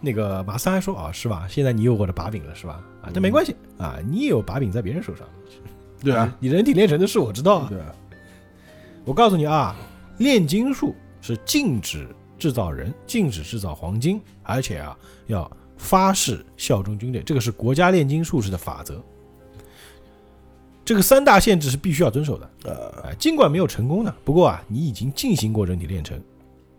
[0.00, 1.46] 那个马三还说啊，是吧？
[1.48, 2.80] 现在你有我的把柄了，是吧？
[3.02, 5.26] 啊，但没关系啊，你也有把柄在别人手上。
[6.00, 7.66] 对啊，你人体炼成的事我知道啊。
[7.68, 7.94] 对啊，
[9.04, 9.74] 我告诉你啊，
[10.18, 12.08] 炼金术是禁止
[12.38, 19.02] 制造人，禁止制造黄金，而且啊要发誓效忠军队，这个是国家炼金术士的法则。
[20.84, 22.50] 这个三大限制是必须要遵守的。
[22.64, 26.18] 呃，哎，尽管没有成功呢，不过啊，你已经进行过人体炼成，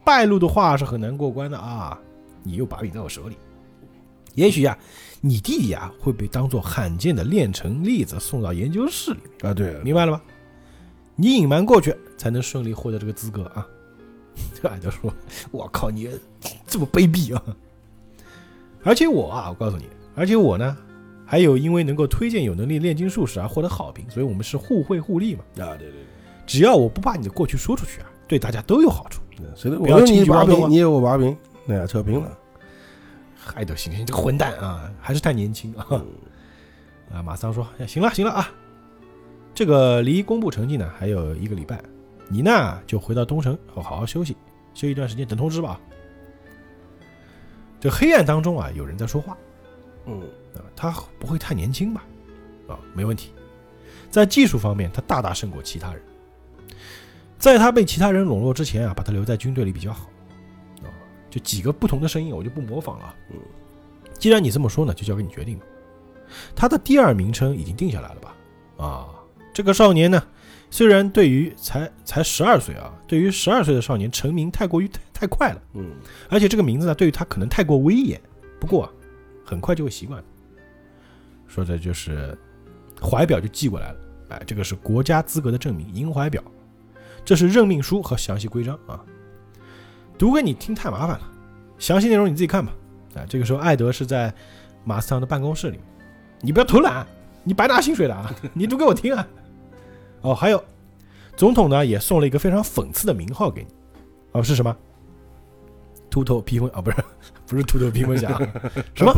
[0.06, 2.00] 败露的话是很难过关的啊。
[2.44, 3.38] 你又把柄在我手里，
[4.36, 4.78] 也许呀、
[5.22, 10.22] 你弟弟啊会被当做罕见的炼成例子送到研究室里面，啊，对啊，明白了吗？
[11.16, 13.68] 你隐瞒过去，才能顺利获得这个资格啊。
[14.54, 15.14] 这矮子说
[15.52, 16.10] ：“我靠，你
[16.66, 17.44] 这么卑鄙啊！
[18.84, 19.84] 而且我啊，我告诉你，
[20.16, 20.78] 而且我呢，
[21.26, 25.44] 还有因为能够推荐有能力炼金术士而获得好评，所以我们是互惠互利嘛。
[25.56, 26.00] 啊，对对
[26.48, 29.22] 只要我不把你的过去说出去啊，对大家都有好处。
[29.36, 29.78] 对，谁的？
[29.78, 31.36] 不要我有你把柄，你有我把柄，
[31.70, 32.36] 那呀，扯平了。
[33.36, 35.86] 海德行你，这个混蛋啊，还是太年轻啊！
[35.92, 36.08] 嗯
[37.14, 38.50] 啊，马桑说：“哎行了行了啊，
[39.54, 41.80] 这个离公布成绩呢还有一个礼拜，
[42.28, 44.36] 你呢就回到东城，好好好休息，
[44.74, 45.80] 休息一段时间，等通知吧。”
[47.80, 49.38] 这黑暗当中啊，有人在说话
[50.08, 50.22] 嗯，
[50.56, 52.04] 啊，他不会太年轻吧？
[52.68, 53.32] 啊，没问题，
[54.10, 56.02] 在技术方面他大大胜过其他人，
[57.38, 60.10] 在他被其他人笼络之前啊，把他留在军队里比较好。
[61.30, 63.16] 啊，就几个不同的声音，我就不模仿了啊。
[63.32, 63.38] 嗯，
[64.14, 65.66] 既然你这么说呢，就交给你决定了。
[66.56, 68.36] 他的第二名称已经定下来了吧？
[68.78, 69.08] 啊，
[69.54, 70.24] 这个少年呢，
[70.70, 75.92] 虽然对于才才十二岁啊，对于十二岁的少年成名太过于太太快了，嗯，
[76.30, 78.20] 而且这个名字呢，对于他可能太过威严。
[78.60, 78.92] 不过啊，
[79.44, 80.24] 很快就会习惯。
[81.48, 82.38] 说的就是
[83.02, 86.44] 怀表就寄过来了，哎，这个是国家资格的证明，银怀表。
[87.26, 89.04] 这是任命书和详细规章啊，
[90.20, 91.22] 读给你听太麻烦了，
[91.78, 92.74] 详细内容你自己看吧。
[93.16, 94.32] 啊，这个时候艾德是在
[94.84, 95.86] 马斯唐的办公室里面，
[96.42, 97.08] 你不要偷懒，
[97.44, 99.26] 你白拿薪水的啊， 你读给我听啊。
[100.22, 100.62] 哦，还有，
[101.38, 103.68] 总统呢也送了一个非常讽刺的名号给你，
[104.34, 104.76] 哦，是什么？
[106.10, 106.98] 秃头披风啊，不是，
[107.48, 108.38] 不是秃头披风侠，
[108.94, 109.14] 什么？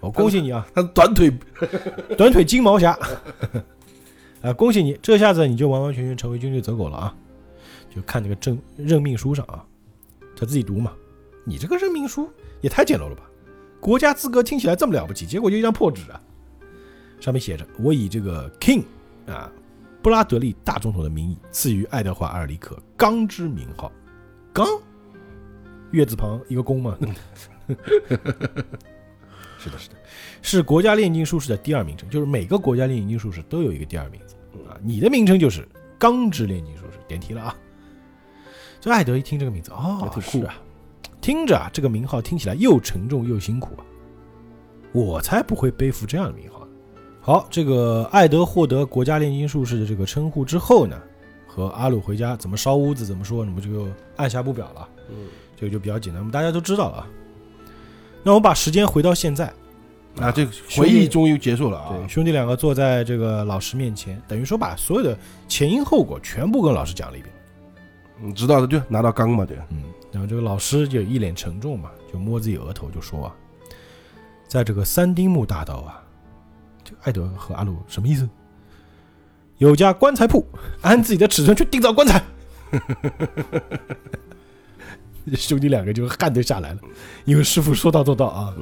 [0.00, 1.32] 我恭喜你啊，他短腿
[2.18, 2.98] 短腿金毛侠，
[4.42, 7.14] 啊，恭喜你，这下子你就完完全全成为军队走狗了啊！
[7.94, 9.64] 就看这个任任命书上啊，
[10.40, 10.92] 他自己读嘛。
[11.44, 13.22] 你这个任命书也太简陋了吧？
[13.80, 16.20] 国家资格听起来这么了不起，结果就一张破纸啊！
[17.18, 18.84] 上面写着：“我以这个 King
[19.26, 19.50] 啊，
[20.02, 23.90] 布拉德利大总统的名义，赐予爱德华·阿尔里克刚之名号。
[24.52, 24.66] 刚，
[25.92, 26.98] 月字旁一个弓嘛。
[29.58, 29.96] 是的，是的，
[30.42, 34.34] 是国家炼金术士的第二名称，就是每个国家炼金术士都有一个第二名字
[34.68, 34.78] 啊。
[34.82, 35.66] 你的名称就是
[35.98, 37.56] 钢之炼金术士，点题了啊。
[38.80, 40.54] 这艾德一听这个名字，哦也，挺酷是啊，
[41.20, 43.84] 听着啊，这个名号听起来又沉重又辛苦啊。
[44.92, 46.66] 我才不会背负这样的名号呢。
[47.20, 50.98] 好，这个艾德获得国家炼金术士的这个称呼之后呢，
[51.46, 54.88] 和阿鲁回家怎么烧屋子怎么说，那么就按下不表了。
[55.10, 57.06] 嗯，这个就比较简单，我们大家都知道了啊。
[58.22, 59.52] 那我们把时间回到现在，
[60.16, 62.08] 啊，这个回忆终于结束了啊对，！
[62.08, 65.16] 兄弟两个坐在这个老师面前，等于说把所有的
[65.46, 67.32] 前因后果全部跟老师讲了一遍。
[68.20, 73.34] 你知道的，就拿到钢嘛，对，嗯，然后这个老师就一脸沉重嘛，就摸自己额头就说啊，
[74.46, 76.02] 在这个三丁目大道啊，
[76.84, 78.28] 这个艾德和阿鲁什么意思？
[79.58, 80.44] 有家棺材铺，
[80.82, 82.22] 按自己的尺寸去定造棺材。
[85.34, 86.78] 兄弟两个就汗都下来了，
[87.24, 88.54] 因为师傅说到做到啊。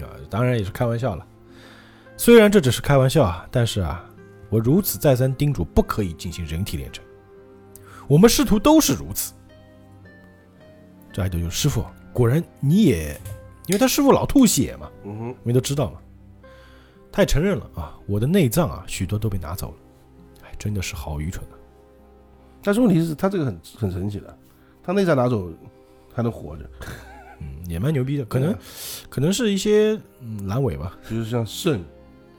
[0.00, 1.24] 啊，当然也是开玩笑了。
[2.16, 4.04] 虽然这只是开玩笑啊，但是啊，
[4.48, 7.04] 我如此再三叮嘱不可以进行人体炼成。
[8.08, 9.32] 我们师徒都是如此。
[11.12, 13.18] 这艾德就师傅，果然你也，
[13.66, 15.98] 因为他师傅老吐血嘛，嗯哼，我们都知道嘛。
[17.12, 19.74] 他也承认了啊，我的内脏啊，许多都被拿走了。
[20.42, 21.54] 哎，真的是好愚蠢啊！
[22.60, 24.36] 但是问题是，他这个很很神奇的，
[24.82, 25.48] 他内脏拿走
[26.12, 26.68] 还能活着，
[27.40, 28.58] 嗯，也蛮牛逼的，可能啊
[29.08, 31.80] 可能是一些嗯阑尾吧，就是像肾，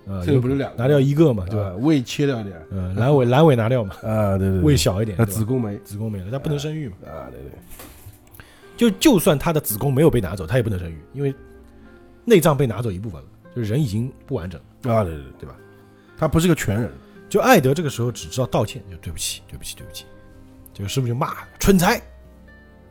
[0.08, 1.68] 呃，这个不是两个拿掉一个嘛，对吧？
[1.68, 6.96] 啊胃切掉一点嗯，阑尾阑尾拿掉嘛，啊，对对，对胃小一点，那子宫没子宫没了，他不能生育嘛。
[7.06, 7.52] 啊，对对，
[8.78, 11.34] 就就算他的子宫没有被拿走，他也不能生育，因为
[12.24, 14.94] 内脏被拿走一部分了，就是人已经不完整了。
[14.94, 15.56] 啊，对对对，吧？
[16.18, 16.92] 他不是个全人，
[17.28, 20.06] 就艾德这个时候只知道道歉，就对不起，对不起，对不起。
[20.74, 22.02] 这个师傅就骂蠢材、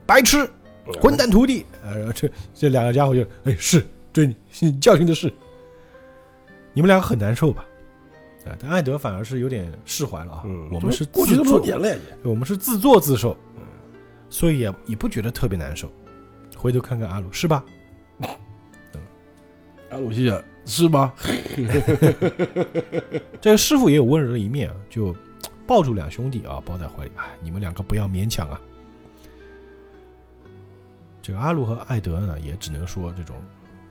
[0.04, 0.48] 白痴、
[1.00, 1.64] 混蛋徒弟。
[1.84, 5.32] 啊，这这两个家伙就哎是对你你教训的是，
[6.74, 7.64] 你们两个很难受吧？
[8.44, 10.42] 啊，但艾德反而是有点释怀了啊。
[10.44, 11.34] 嗯，我们是过去
[12.22, 13.34] 我们是自作自受，
[14.28, 15.90] 所以也也不觉得特别难受。
[16.54, 17.64] 回头看看阿鲁是吧？
[19.90, 21.12] 阿鲁心想是吗？
[23.40, 25.14] 这个师傅也有温柔的一面啊，就
[25.66, 28.60] 抱住两兄弟啊，抱在怀里，哎，你们两个不要勉强啊。
[31.22, 33.36] 这个阿鲁和艾德呢，也只能说这种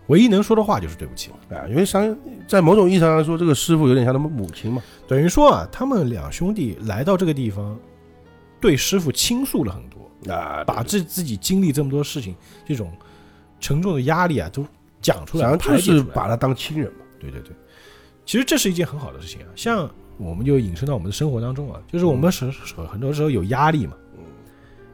[0.08, 1.58] 唯一能说的话就是对不起了。
[1.58, 2.16] 啊，因为商
[2.48, 7.78] 在某种意义上来说，这个师傅有点像他们母亲嘛，等于说啊，他们两兄弟来到这个地方，
[8.60, 12.36] 对师傅倾诉了很多，啊，把自自己经历这么多事情，
[12.66, 12.92] 这种
[13.60, 14.66] 沉重的压力啊，都
[15.02, 15.98] 讲出来，想就排解出来。
[15.98, 17.52] 是把他当亲人嘛，对对对，
[18.26, 19.48] 其实这是一件很好的事情啊。
[19.56, 23.94] 像我们就引申到我们的生活当中啊，就是我们时时很多时候有压力嘛，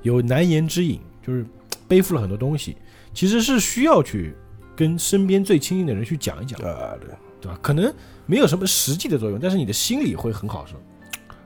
[0.04, 1.46] 有难言之隐，就是
[1.88, 2.78] 背负了很多东西，
[3.14, 4.36] 其实是需要去
[4.80, 7.10] 跟身边最亲近的人去讲一讲，啊，对。
[7.42, 7.60] 对吧？
[7.62, 7.94] 可能
[8.26, 10.76] 没有什么实际的作用，但是你的心里会很好受。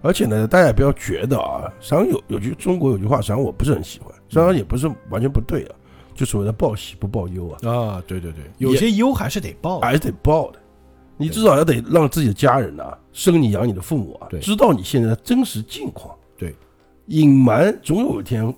[0.01, 5.75] 而且呢，大家也不要觉得啊，实际上有有句中国有句话，实际上我不是很喜欢，实际上也不是完全不对啊，
[6.13, 9.79] 就所谓的报喜不报忧啊，啊，对对对，有些忧还是得报。
[9.79, 10.59] 还是得报的。
[11.15, 16.15] 你至少要得让自己的家人啊，生你养你的父母啊对，知道你现在的真实境况。
[16.37, 16.55] 对，
[17.05, 18.51] 隐瞒总有一天，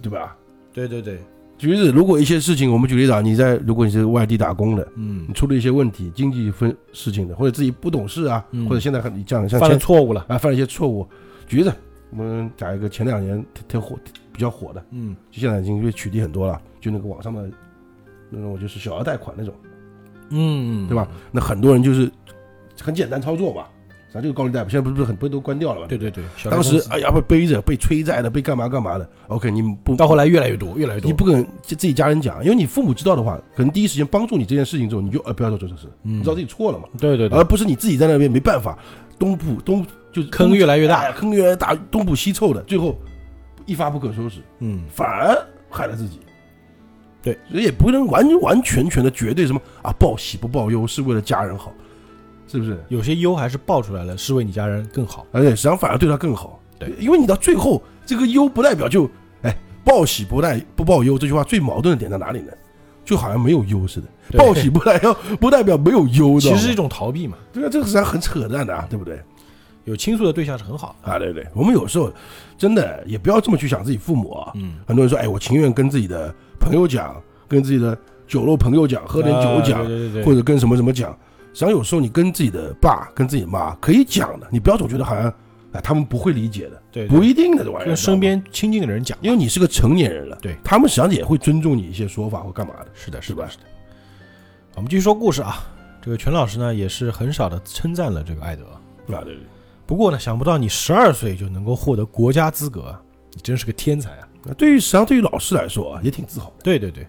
[0.00, 0.36] 对吧？
[0.72, 1.20] 对对对，
[1.58, 10.24] 举例子，如果一些事情，我们举例子啊，你在如果你是外地打工的，嗯你，出了一些问题，经济分事情的，或者自己不懂事啊，嗯或者现在很你这样像犯了前错误了。
[10.28, 11.06] 啊犯了一些错误，
[11.46, 11.72] 举例子，
[12.10, 13.98] 我们讲一个前两年特特火
[14.32, 17.50] 比较火的，嗯就现在已经被取缔很多了，就那个网上的
[18.30, 19.52] 那种就是小额贷款那种，
[20.30, 21.08] 嗯，对吧？？
[21.32, 22.08] 那很多人就是
[22.80, 23.64] 很简单操作嘛，
[24.12, 25.86] 咱这个高利贷现在不是很多都关掉了吗？
[25.86, 31.06] 对对对，当时哎呀被背着被催债的被干嘛干嘛的，OK 你不到后来越来越多，越来越多。
[31.06, 36.18] 你不跟自己家人讲，因为你父母知道的话，可能第一时间帮助你这件事情之后，你就呃不要做这件事，嗯。
[36.18, 37.38] 你知道自己错了嘛，对对对。
[37.38, 38.78] 而，不是你自己在那边没办法，
[39.18, 41.00] 东补东就是坑越来越大。
[41.02, 42.98] 哎坑越来越大，东补西凑的，最后
[43.66, 45.36] 一发不可收拾，嗯，反而
[45.68, 46.20] 害了自己。
[47.20, 51.74] 对，所以也不能完完全全的绝对什么啊，报喜不报忧是为了家人好，
[52.48, 52.82] 是不是？
[52.88, 55.26] 有些忧还是爆出来了，是为你家人更好。
[55.30, 56.58] 而且实际上反而对他更好。
[56.78, 59.08] 对，因为你到最后，这个忧不代表就
[59.42, 62.52] 哎报喜不代不报忧，这句话最矛盾的点在哪里呢？
[63.04, 69.18] 就好像没有忧似的，报喜不代表 不代表没有忧，的其实是一种逃避嘛，对啊，这个实际上很扯淡的啊，对不对？
[69.84, 71.10] 有倾诉的对象是很好的。
[71.10, 72.12] 啊，对对，我们有时候
[72.58, 74.52] 真的也不要这么去想自己父母啊。
[74.56, 77.16] 嗯，很多人说，哎，我情愿跟自己的朋友讲，
[77.48, 81.16] 跟自己的酒肉朋友讲，喝点酒讲，啊对对对对，或者跟什么什么讲。
[81.58, 85.24] 实际上有时候你跟自己的爸、跟自己的妈可以讲的，你不要总觉得好像
[85.72, 87.86] 哎他们不会理解的，对不一定的这玩意儿。
[87.86, 89.18] 跟身边亲近的人讲。
[89.20, 92.86] 因为你是个成年人了，对他们实际上也会尊重你一些说法或干嘛的。
[92.94, 93.64] 是的，是吧是的，是的。
[94.76, 95.66] 我们继续说故事啊。
[96.00, 98.62] 这个全老师呢，也是很少的称赞了这个艾德。
[99.12, 99.40] 啊，对对
[99.84, 102.96] 不过呢，想不到你十二岁就能够获得国家资格，
[103.32, 104.28] 你真是个天才啊！
[104.44, 106.62] 那，对于实际上对于老师来说啊，也挺自豪的。
[106.62, 107.04] 对对对，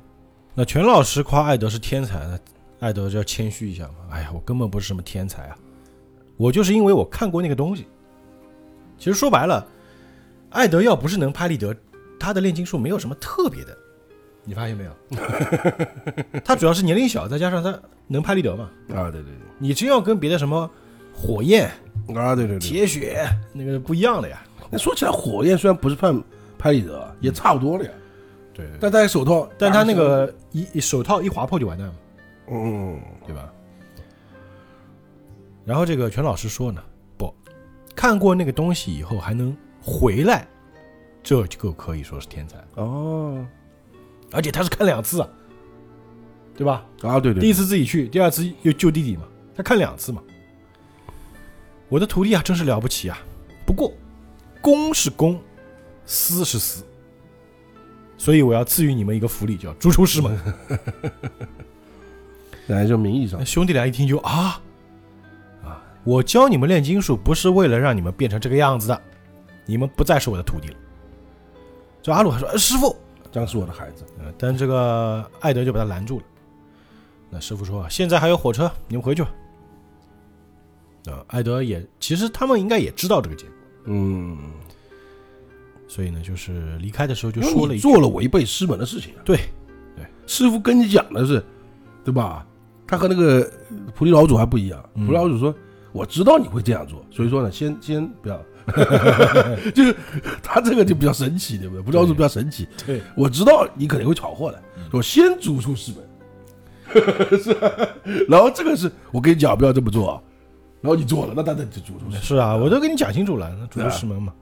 [0.55, 2.39] 那全老师夸艾德是天才，那
[2.79, 3.95] 艾德就要谦虚一下嘛。
[4.11, 5.57] 哎呀，我根本不是什么天才啊，
[6.37, 7.87] 我就是因为我看过那个东西。
[8.97, 9.65] 其实说白了，
[10.49, 11.75] 艾德要不是能拍立得，
[12.19, 13.77] 他的炼金术没有什么特别的，
[14.43, 14.91] 你发现没有？
[16.43, 18.69] 他主要是年龄小，再加上他能拍立得嘛。
[18.89, 20.69] 啊，对对对你真要跟别的什么
[21.13, 21.69] 火焰、
[22.15, 22.59] 啊，对对对。
[22.59, 24.43] 铁血那个不一样的呀。
[24.69, 26.13] 那说起来，火焰虽然不是拍
[26.57, 27.91] 拍立得，也差不多了呀。
[28.53, 31.93] 对对但戴手套，但他那个一一手套一划破就完蛋了。
[32.49, 33.51] 嗯，对吧？
[35.65, 36.81] 然后这个全老师说呢，
[37.17, 37.33] 不，
[37.95, 40.47] 看过那个东西以后还能回来，
[41.21, 43.45] 这就可以说是天才，哦，
[44.31, 45.29] 而且他是看两次啊，
[46.55, 46.85] 对吧？
[47.03, 49.23] 啊，对对，第一次自己去，第二次又救弟弟嘛，
[49.55, 50.23] 他看两次嘛。
[51.87, 53.17] 我的徒弟啊，真是了不起啊！
[53.65, 53.93] 不过，
[54.61, 55.39] 公是公，
[56.05, 56.83] 私是私，
[58.17, 60.39] 所以我要赐予你们一个福利，叫逐出师门。
[62.71, 64.61] 那就名义上兄弟俩一听就啊
[65.63, 65.81] 啊！
[66.03, 69.01] 我教你们炼金术不是为了让你们变成这个样子的，
[69.65, 70.75] 你们不再是我的徒弟了。
[72.01, 72.95] 这阿鲁还说：“呃师傅。
[73.31, 76.25] 这样是我的孩子。”呃，但这个艾德就把他拦住了。
[77.29, 79.29] 那师傅说：“现在还有火车，你们回去吧。”
[81.11, 83.53] 啊，艾德也其实他们应该也知道这个结果，
[83.85, 84.37] 嗯，
[85.87, 89.21] 所以呢，就是离开的时候就说了一句做了违背师门的事情啊。
[89.25, 89.39] 对，
[90.27, 91.43] 师傅跟你讲的是，
[92.03, 92.45] 对吧？
[92.89, 93.47] 他和那个
[93.93, 94.83] 菩提老祖还不一样。
[94.95, 95.53] 嗯菩提老祖说
[95.93, 98.41] ：“我知道你会这样做，所以说呢，先先不要。
[99.73, 99.95] ”就是
[100.41, 101.83] 他这个就比较神奇，对不对？
[101.83, 102.67] 菩提老祖比较神奇。
[102.85, 104.59] 对，我知道你肯定会闯祸的，
[104.91, 107.71] 我先逐出师门，是吧？
[108.27, 110.21] 然后这个是我跟你讲不要这么做啊，
[110.81, 112.21] 然后你做了，那当然就逐出师门。
[112.21, 114.33] 是啊，我都跟你讲清楚了，那逐出师门嘛。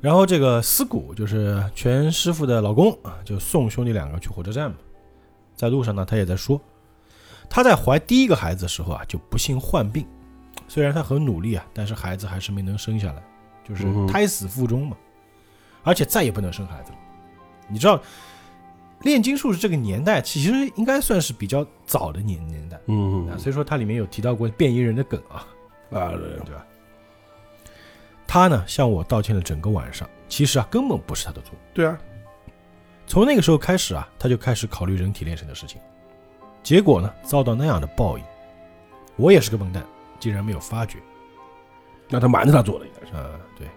[0.00, 4.76] 然后这个思古就是全师傅的老公啊，就送兄弟两个去火车站嘛。
[5.56, 6.60] 在路上呢，他也在说，
[7.48, 10.06] 他在怀第一个孩子的时候啊，就不幸患病。
[10.66, 13.22] 虽然她很努力啊，但是孩子还是没能生下来，
[13.68, 14.96] 就是胎死腹中嘛。
[15.82, 16.98] 而且再也不能生孩子了。
[17.68, 18.00] 你知道，
[19.02, 25.46] 炼金术是这个年代其实应该算是比较早的年年代嗯啊，所以说它里面有提到过变异人的梗啊。
[25.90, 26.66] 啊，对对吧？
[28.26, 31.50] 他呢向我道歉了整个晚上，其实啊根本不是他的错。
[31.74, 31.98] 对啊，
[33.06, 35.78] 从那个时候开始啊，他就开始考虑人体炼成的事情，
[36.64, 38.24] 结果呢遭到那样的报应。
[39.16, 39.84] 我也是个笨蛋，
[40.18, 40.98] 竟然没有发觉。
[42.08, 43.14] 那他瞒着他做的应该是。
[43.14, 43.68] 啊，对。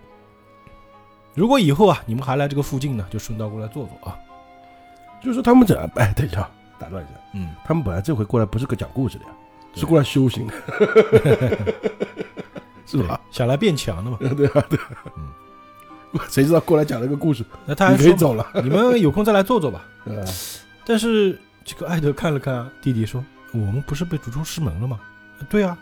[1.36, 4.18] 如果以后啊你们还来这个附近呢，就顺道过来坐坐啊。
[5.22, 9.32] 就是说他们这，哎，等一下，打断一下，嗯，他们本来这回过来不是个讲故事的呀，
[9.76, 10.54] 是过来修行的，
[12.88, 13.20] 是吧？
[13.30, 14.18] 想来变强的嘛。
[14.36, 15.30] 对啊，对啊，嗯
[16.30, 18.48] 谁知道过来讲了个故事，那他可以走了。
[18.64, 19.84] 你们有空再来坐坐吧。
[20.06, 20.24] 呃
[20.86, 24.98] 但是这个艾德看了看啊弟弟说：“我们不是被逐出师门了吗
[25.50, 25.78] ？”“对啊。”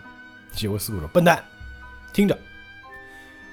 [0.51, 1.43] 结果四姑说：“笨蛋，
[2.11, 2.35] 听着，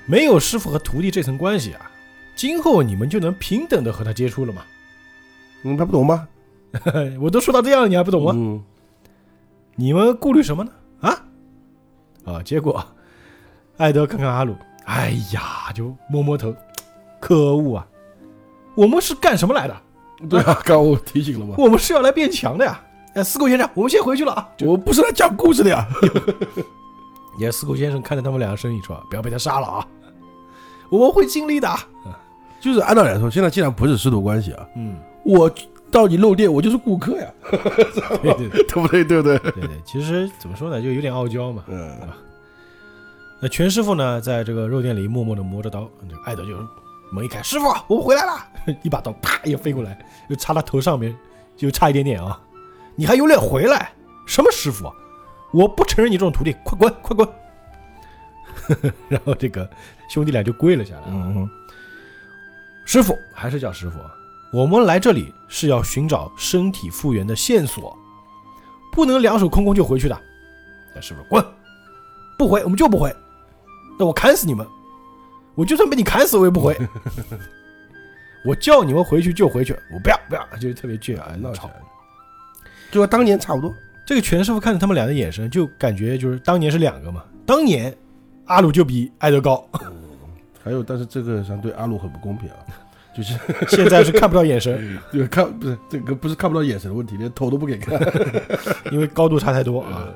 [0.06, 1.90] 没有师傅和徒弟这层关系啊，
[2.34, 4.62] 今后你们就能平等的和他接触了嘛。
[5.62, 6.26] 嗯，他不懂吗？
[7.20, 8.32] 我都说到这样了，你还不懂吗？
[8.34, 8.64] 嗯，
[9.76, 10.72] 你们顾虑什么呢？
[11.02, 11.12] 啊？
[12.24, 12.42] 啊！
[12.42, 12.82] 结果
[13.76, 14.56] 艾德看看阿鲁，
[14.86, 16.56] 哎呀，就摸摸头，
[17.20, 17.86] 可恶啊！
[18.74, 19.82] 我们是干什么来的？
[20.30, 22.80] 对啊，刚我提醒了嘛，我们是要来变强的呀！
[23.14, 24.48] 哎，四狗先生，我们先回去了啊。
[24.60, 25.86] 我不是来讲故事的呀。
[27.38, 29.86] 也四狗先生看着他们两个身影说：“不要被他杀了啊，
[30.90, 31.68] 我们会尽力的。
[32.60, 35.50] 就是按道理来说，现在既然不是师徒关系啊，”嗯，我
[35.90, 37.26] 到你肉店，我就是顾客呀，
[38.22, 39.04] 对对对对不对？
[39.04, 39.38] 对不对？
[39.38, 41.64] 对对，其实怎么说呢，就有点傲娇嘛。
[41.68, 41.90] 嗯，
[43.40, 46.52] 那全师傅呢，在这个肉店里默默的磨着刀，这个艾德就
[47.12, 48.46] 门一开，师傅，我回来了，
[48.82, 49.98] 一把刀啪也飞过来，
[50.28, 51.14] 又插他头上面，
[51.56, 52.40] 就差一点点啊！
[52.96, 53.92] 你还有脸回来？
[54.26, 54.94] 什么师傅啊？
[55.52, 57.28] 我不承认你这种徒弟，快滚，快滚！
[59.08, 59.68] 然后这个
[60.08, 61.02] 兄弟俩就跪了下来。
[62.84, 64.10] 师傅还是叫师傅啊，
[64.52, 67.96] 我们来这里是要寻找身体复原的线索，
[68.90, 70.18] 不能两手空空就回去的。
[70.94, 71.44] 那师傅滚，
[72.38, 73.14] 不回我们就不回，
[73.98, 74.66] 那我砍死你们！
[75.54, 76.76] 我就算被你砍死我也不回。
[78.44, 81.72] 我叫你们回去就回去，我不要不要，就是特别倔啊，闹起来。
[82.90, 83.72] 就和当年差不多。
[84.04, 87.22] 这个全师傅看着他们俩的眼神，就感觉就是当年是两个嘛。
[87.46, 87.96] 当年
[88.46, 89.64] 阿鲁就比艾德高，
[90.62, 92.56] 还有，但是这个上对阿鲁很不公平啊，
[93.16, 93.38] 就是
[93.68, 97.96] 现在是看不到眼神， 这个看不是这个不是看不到眼神的问题，连头都不给看。
[98.90, 100.08] 因为高度差太多啊。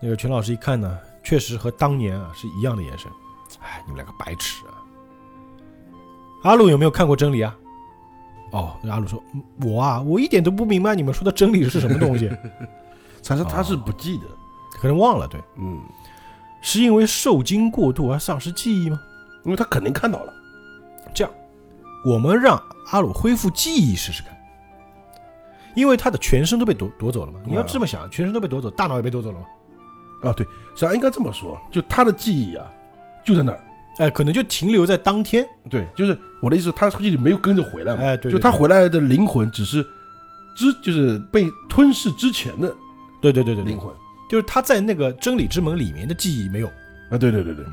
[0.00, 3.10] 那个全老师一看呢，确实和当年啊是一样的眼神。
[3.62, 4.82] 哎，你们两个白痴啊！
[6.42, 7.56] 阿鲁有没有看过真理啊？
[8.52, 12.30] 哦，阿鲁说，嗯我啊，我一点都不明白你们说的真理是什么东西，
[13.24, 14.24] 他是他是不记得，
[14.78, 15.26] 可能忘了。
[15.26, 15.80] 对，嗯，
[16.60, 19.00] 是因为受惊过度而丧失记忆吗？
[19.44, 20.32] 因为他肯定看到了。
[21.12, 21.32] 这样
[22.04, 24.36] 我们让阿鲁恢复记忆试试看，
[25.74, 27.40] 因为他的全身都被夺夺走了嘛。
[27.44, 29.46] 你要这么想，全身都被夺走，大脑也被夺走了嘛。
[30.28, 32.70] 啊，对，实际上应该这么说，就他的记忆啊，
[33.24, 33.60] 就在那儿。
[33.98, 35.46] 哎，可能就停留在当天。
[35.70, 38.02] 对，就是我的意思，他估计没有跟着回来嘛。
[38.02, 39.86] 哎，对，就他回来的灵魂只是
[40.56, 42.68] 之，就是被吞噬之前的
[43.20, 43.92] 对对对对对灵，魂
[44.28, 46.66] 就是他在那个真理之门里面的记忆没有。
[47.10, 47.16] 啊。
[47.18, 47.64] 对对对对。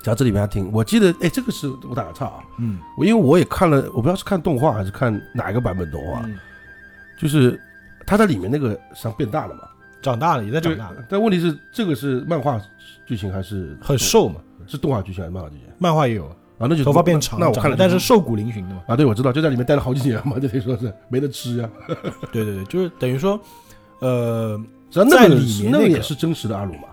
[0.00, 6.38] 讲这里面还挺，我记得，哎，这个是我打个岔啊，嗯，我因为我也看了，我不知道是看动画还是看哪一个版本动画，嗯
[7.18, 7.60] 就是
[8.04, 9.62] 他在里面那个实际上变大了嘛。
[10.00, 12.60] 长大了也在长大了，，但问题是这个是漫画
[13.06, 14.40] 剧情还是很瘦嘛。
[14.66, 16.34] 是动画剧情还是漫画剧情漫画也有，啊？
[16.60, 18.82] 那就头发变长，那我看了，但是瘦骨嶙峋的嘛。
[18.88, 21.68] 啊，对，我知道，就在里面待了好几年嘛， 就等于说是没得吃呀。
[22.32, 23.40] 对对对，就是等于说，
[24.00, 24.60] 呃，
[24.90, 26.84] 在里面那个那也是真实的阿鲁嘛。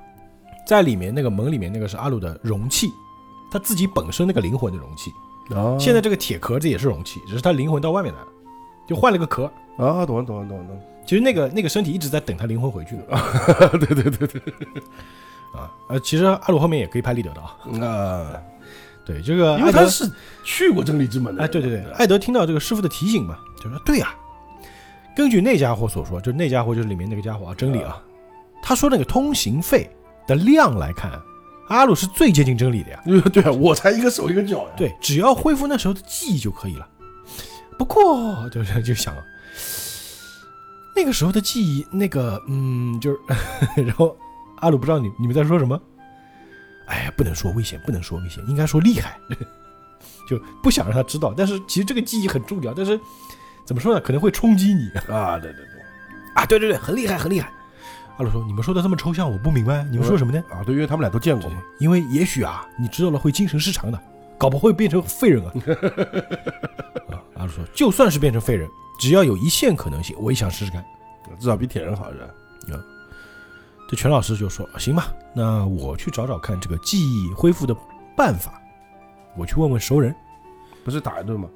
[0.65, 2.87] 在里面那个门里面那个是阿鲁的容器，
[3.51, 5.11] 他自己本身那个灵魂的容器。
[5.55, 8.27] 啊现在这个铁壳子也是容器，只是他灵魂到外面来了，
[8.87, 9.45] 就换了个壳。
[9.77, 10.81] 啊，懂了懂了懂了懂了。
[11.05, 13.03] 其实那个那个身体一直在等他灵魂回去的
[13.79, 14.41] 对对对对，
[15.53, 15.71] 啊。
[15.87, 17.55] 呃，其实阿鲁后面也可以拍立得的啊。
[17.81, 18.41] 啊，
[19.05, 20.09] 对，这个因为他是
[20.43, 24.13] 去过真理之门的哎，对对对，艾德听到这个师傅的提醒嘛，就说对呀、
[25.15, 28.01] 根据那家伙所说，就那家伙就是里面那个家伙啊，真理啊，
[28.61, 29.89] 他说那个通行费
[30.27, 31.11] 的量来看，
[31.69, 33.01] 阿鲁是最接近真理的呀。
[33.33, 34.69] 对啊，我才一个手一个脚呀。
[34.77, 36.87] 对，只要恢复那时候的记忆就可以了。
[37.77, 39.15] 不过就是就想，
[40.95, 43.17] 那个时候的记忆，那个嗯，就是，
[43.83, 44.15] 然后
[44.61, 45.79] 阿鲁不知道你你们在说什么。
[46.85, 49.17] 哎呀，不能说危险，不能说危险，应该说厉害，
[50.27, 51.33] 就不想让他知道。
[51.37, 52.99] 但是其实这个记忆很重要，但是
[53.65, 54.01] 怎么说呢？
[54.01, 55.79] 可能会冲击你啊，对对对。
[56.35, 56.45] 啊！
[56.45, 57.51] 对对对，很厉害，很厉害。
[58.17, 61.61] 阿鲁说：“你们说的这么抽象，我不明白，你们说什么呢？”啊，对，因为他们俩都见过嘛。
[61.79, 63.99] 因为也许啊，你知道了会精神失常的，
[64.37, 65.51] 搞不好会变成废人啊。
[67.11, 70.83] 啊，阿鲁说，就算是变成废人，只要有一线可能性，我也想试试看。
[71.39, 72.25] 至少比铁人好是吧？
[73.89, 77.75] 这全老师就说，行吧，那我去找找看这个记忆恢复的
[78.15, 78.61] 办法，
[79.35, 80.15] 我去问问熟人，
[80.85, 81.49] 不是打一顿吗？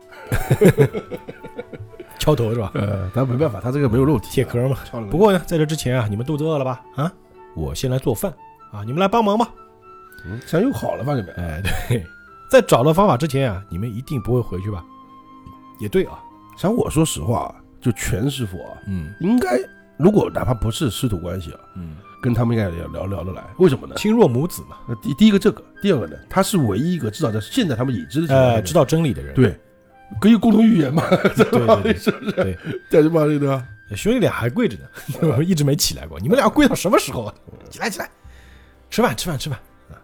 [2.18, 2.72] 敲头是吧？
[2.76, 4.78] 呃，但没办法，他这个没有肉体，铁壳嘛。
[4.84, 6.82] 敲了不过呢，在这之前啊，你们肚子饿了吧？
[6.96, 7.12] 啊，
[7.56, 8.34] 我先来做饭
[8.72, 9.48] 啊，你们来帮忙吧。
[10.26, 11.14] 嗯，现在又好了吧？
[11.14, 12.04] 你们哎， 对，
[12.50, 14.84] 在找到方法之前啊，你们一定不会回去吧？
[15.80, 16.18] 也对啊，
[16.58, 19.50] 像我说实话啊，就全师傅啊，嗯应该
[19.98, 23.44] 如果哪怕不是师徒关系啊，嗯，跟他们应该聊聊聊得来。
[23.58, 23.94] 为什么呢？
[23.98, 24.78] 亲若母子嘛。
[24.88, 29.60] 那第第一个这个，第二个呢，他是唯一一个至少在现在他们已知的情况下呃，知道真理的人，对，
[30.22, 31.04] 可以共同语言嘛？
[31.36, 32.32] 对对对 是不是？
[32.32, 32.58] 对，
[32.90, 33.62] 在这帮里的
[33.94, 34.78] 兄弟俩还跪着
[35.22, 36.18] 呢， 一直没起来过。
[36.18, 37.36] 你们俩跪到什么时候啊？
[37.70, 38.10] 起来起来，
[38.90, 39.60] 吃饭吃饭吃饭
[39.92, 40.00] 啊！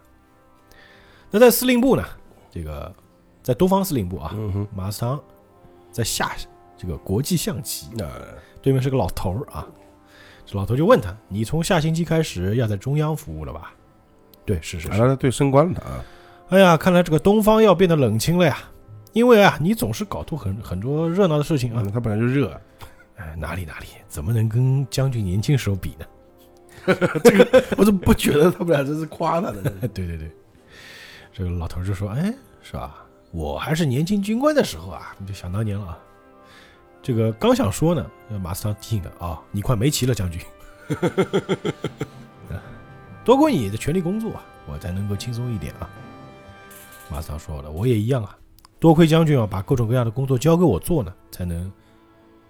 [1.32, 2.04] 那在司令部呢？
[2.52, 2.94] 这个
[3.42, 5.18] 在东方司令部啊，嗯哼，马斯汤
[5.90, 6.32] 在下
[6.78, 8.06] 这个国际象棋，那
[8.62, 9.66] 对面是个老头儿啊。
[10.52, 13.72] 这老头就问他：“你从下星期开始要在中央服务了吧？”
[14.46, 15.00] 对，是是是。
[15.00, 16.04] 啊，对，升官了啊，
[16.50, 18.58] 哎呀，看来这个东方要变得冷清了呀，
[19.14, 21.84] 因为啊，你总是搞出很很多热闹的事情啊。
[21.86, 22.60] 嗯，他本来就热，
[23.18, 26.06] 哎，哪里哪里，怎么能跟将军年轻时候比呢？
[27.24, 29.62] 这个 我怎么不觉得他们俩这是夸他的？
[29.94, 30.32] 对对对，
[31.32, 32.34] 这个老头就说：“哎，
[32.64, 33.06] 是吧？
[33.30, 36.00] 我还是年轻军官的时候啊，你就想当年了啊。”
[37.02, 38.06] 这个刚想说呢，
[38.42, 40.42] 马斯汤提醒他啊、你快没棋了，将军。
[42.50, 42.62] 啊
[43.24, 45.88] 多亏你的全力工作啊，我才能够轻松一点啊。
[47.12, 48.36] 马斯汤说了，我也一样啊，
[48.80, 51.72] 多亏将军啊，把各种各样的工作交给我做呢，才能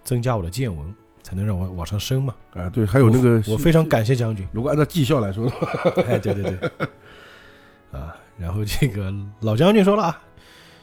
[0.02, 2.34] 增加我的见闻，才能让我往上升嘛。
[2.54, 4.46] 啊，对，还有那个我非常感谢将军。
[4.52, 5.66] 如果按照绩效来说的话，
[6.08, 6.70] 哎，对对对，
[7.92, 10.22] 啊，然后这个老将军说了啊，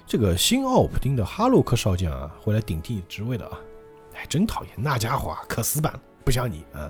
[0.08, 3.60] 这个新奥普丁的哈洛克少将啊，会来顶替职位的啊，
[4.16, 6.90] 哎，真讨厌，那家伙啊，可死板了，不像你啊。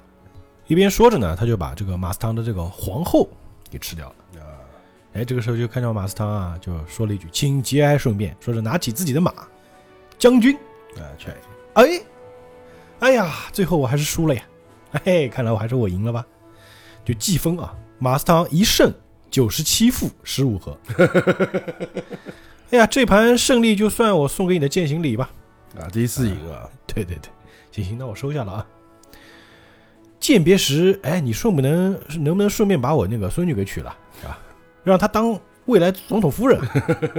[0.68, 3.28] 一边说着呢，他就把这个马斯汤的这个皇后
[3.72, 4.16] 给吃掉了。
[4.40, 4.62] 啊，
[5.14, 9.34] 哎，这个时候就看到马斯汤啊，就说了一句“请节哀顺变”，说着拿起自己的马，
[10.20, 10.56] 将军，
[10.98, 11.38] 啊，确实，
[11.74, 12.00] 哎，
[13.00, 14.44] 哎呀，最后我还是输了呀，
[15.04, 16.24] 嘿，看来我还是我赢了吧？
[17.04, 18.94] 就计分啊，马斯汤一胜
[19.32, 20.78] 九十七负十五和。
[22.72, 25.30] 哎呀，这盘胜利就算我送给你的践行礼吧。
[25.80, 27.30] 啊，第一次赢啊，对对对，
[27.72, 28.68] 行行，那我收下了啊。
[30.20, 33.90] 鉴别时，哎，你顺不能能不能顺便把我那个孙女给娶了
[34.26, 34.38] 啊？
[34.84, 36.60] 让她当未来总统夫人。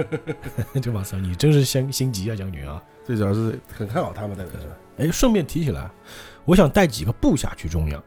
[0.81, 2.81] 这马斯汤，你真是心心急啊，将军啊！
[3.05, 4.75] 最主要是很看好他们，代表是吧？
[4.97, 5.89] 哎，顺便提起来，
[6.45, 7.99] 我想带几个部下去中央，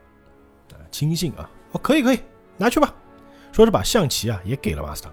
[0.72, 2.20] 啊，亲信啊，哦，可以可以，
[2.56, 2.94] 拿去吧。
[3.50, 5.12] 说着把象棋啊也给了马斯汤，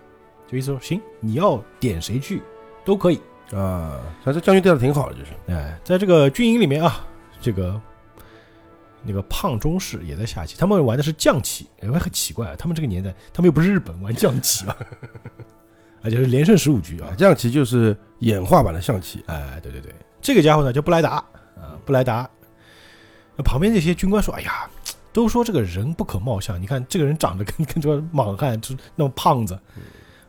[0.50, 2.41] 就意思说行，你要点谁去
[2.84, 3.22] 都可以。
[3.52, 7.06] 啊，他这将军调的挺好的，就是哎，在这个军营里面啊，
[7.41, 7.80] 这个
[9.04, 14.76] 那个胖中士也在下棋，他们玩的是将棋，哎，很奇怪，啊他们这个年代，他们又不是日本玩将棋啊，
[16.04, 21.16] 而且是连胜十五局啊将，，棋就是演化版的象棋，哎，对对对，这个家伙呢叫布莱达
[21.56, 22.30] 啊，布莱达。
[23.36, 24.70] 那旁边这些军官说：“哎呀，
[25.14, 29.58] 都说这个人不可貌相，你看这个人长得跟跟这个莽汉就是那种胖子。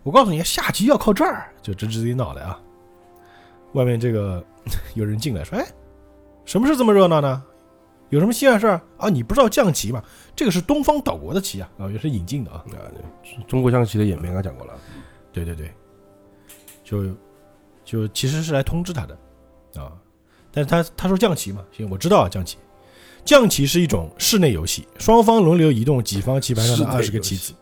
[0.03, 2.61] 我告诉你，下棋要靠这儿，就直指自己脑袋啊。”
[3.75, 4.45] 外面这个
[4.95, 5.67] 有人进来说：“哎，
[6.45, 7.43] 什么事这么热闹呢？
[8.09, 9.09] 有什么稀罕事儿啊？
[9.09, 10.03] 你不知道象棋吗？
[10.35, 12.65] 这个是东方岛国的棋啊，啊，也是引进的啊。
[12.73, 12.91] 啊，
[13.47, 14.75] 中国象棋的演变刚讲过了，
[15.33, 15.71] 对对对，
[16.83, 17.05] 就
[17.85, 19.17] 就其实是来通知他的
[19.81, 19.93] 啊，
[20.51, 22.59] 但是他他说象棋嘛，行，我知道啊，象棋，
[23.25, 27.55] 象棋是一种室内游戏，双方轮流移动己方棋盘上的二十个棋子，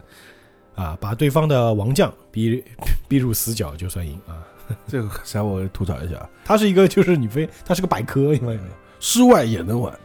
[0.79, 2.63] 啊，把对方的王将逼
[3.09, 4.47] 逼入死角就算赢啊。
[4.87, 8.59] 这个想我吐槽一下， 他是一个就是你非他是个百科，因为
[9.01, 9.99] 室外也能玩，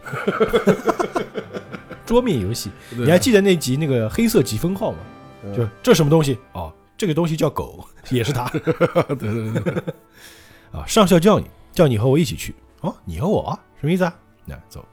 [2.05, 2.71] 桌面游戏。
[2.89, 4.97] 你你还记得那集那个黑色几分号吗？
[5.55, 6.39] 就这什么东西？
[6.53, 8.47] 哦，这个东西叫狗，也是他。
[8.49, 8.61] 对
[9.15, 9.83] 对对对，
[10.71, 12.55] 啊，上校叫你，叫你和我一起去。
[12.79, 14.15] 哦，你和我什么意思啊？
[14.45, 14.85] 那走，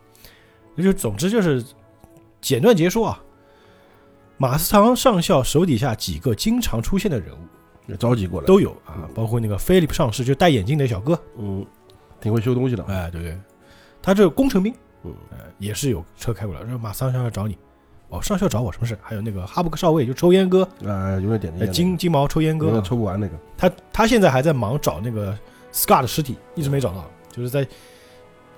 [0.75, 1.65] 那就总之就是
[2.41, 3.23] 简短结说啊。
[4.41, 7.41] 马斯唐上校手底下几个经常出现的人物
[7.87, 11.63] 也召集过来，都有啊，包括那个菲利普上士，就戴眼镜的小哥，嗯，
[12.23, 13.39] 挺会修东西的，哎，对对，
[14.01, 14.73] 他这个工程兵，
[15.05, 17.59] 嗯，呃，也是有车开过来，说马斯唐上校找你。
[18.09, 18.99] 哦，上校找我什么事？
[19.03, 25.39] 还有那个哈布克少尉，就抽烟哥，啊，永远点那个，金金毛抽烟哥，抽不完那个，他他现在还在忙找那个
[25.71, 27.65] Scar 的尸体，一直没找到，就是在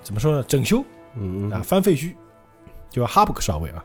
[0.01, 1.51] 怎么说呢，整修啊，嗯。
[1.51, 2.14] 啊，翻废墟，
[2.89, 3.85] 就哈布克少尉啊。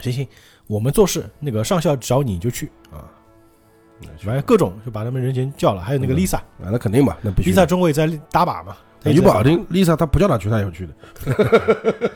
[0.00, 0.26] 行行，
[0.70, 2.70] 我们做事，那个上校找你就去。
[2.92, 3.02] 啊，
[4.22, 6.16] 反正各种就把他们人前叫了，还有那个嗯。
[6.16, 7.66] Lisa，Lisa、啊，那肯定嘛，那必须的。
[7.66, 10.94] 中尉在打靶嘛，他一语直在打靶，不好听，Lisa 他不叫他去，他也要去的。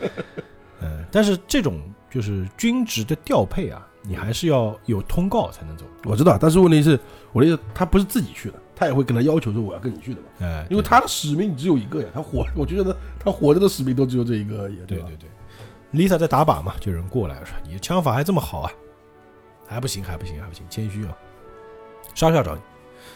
[0.82, 6.96] 嗯，但是这种就是军职的调配啊，你还是要有通告才能走，我知道，但是问题是，
[7.32, 14.84] 我的意思，他不是自己去的，他也会跟他要求说我要跟你去的嘛，哎，因为他的使命只有一个呀，他活，我就觉得他活着的使命都只有这一个而已，吧？
[14.86, 15.16] 对对？
[15.16, 15.28] 对
[15.95, 18.70] ，Lisa 在打靶嘛，就有人过来说：“你枪法还这么好啊？
[19.66, 21.16] 还不行，还不行，还不行，谦虚啊。”
[22.14, 22.61] 上校找你，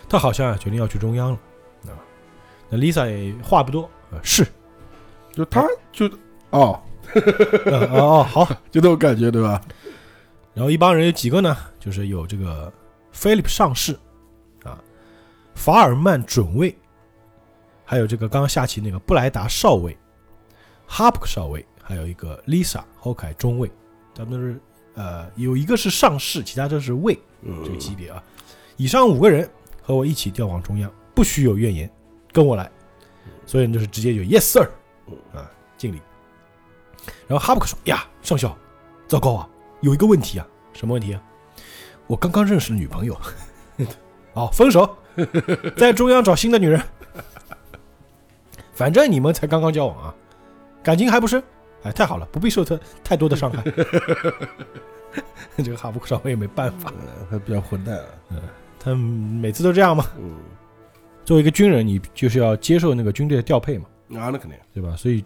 [0.08, 1.38] 他好像啊决定要去中央了
[1.92, 1.98] 啊。
[2.68, 4.46] 那 Lisa 也话不多，啊是，
[5.32, 6.06] 就他就
[6.50, 6.80] 哦，
[7.66, 8.44] 呃 哦哦好。
[8.70, 9.60] 就这种感觉，对吧？
[10.54, 11.56] 然后一帮人有几个呢？
[11.78, 12.72] 就是有这个
[13.12, 13.96] 菲利普上士
[14.64, 14.78] 啊，
[15.54, 16.76] 法尔曼准尉，
[17.84, 19.96] 还有这个刚刚下棋那个布莱达少尉，
[20.86, 23.70] 哈普克少尉，还有一个 Lisa 后凯中尉，
[24.14, 24.60] 他们都是
[24.92, 28.22] 呃有一个是上士，其他都是尉嗯这个级别啊。
[28.76, 29.48] 以上五个人
[29.82, 31.90] 和我一起调往中央，不许有怨言，
[32.30, 32.70] 跟我来。
[33.46, 34.68] 所有人就是直接就 Yes sir，
[35.32, 35.98] 啊，敬礼。
[37.26, 38.54] 然后哈布克说：“呀，上校，
[39.06, 39.48] 糟糕啊，
[39.80, 41.22] 有一个问题啊，什么问题啊？
[42.06, 43.18] 我刚刚认识了女朋友，
[44.34, 44.94] 哦，分手，
[45.74, 46.82] 在中央找新的女人。
[48.74, 50.14] 反正你们才刚刚交往啊，
[50.82, 51.42] 感情还不深，
[51.82, 53.62] 哎，太好了，不必受他太多的伤害。
[55.56, 57.96] 这个哈布克少尉也没办法，呃他比较混蛋
[58.30, 58.38] 啊，
[58.78, 60.04] 他每次都这样嘛。
[60.18, 60.36] 嗯，
[61.24, 64.58] 作为一个军人，你就是要接受那个军队的调配嘛，啊，那肯定。
[64.72, 64.94] 对吧？
[64.96, 65.24] 所以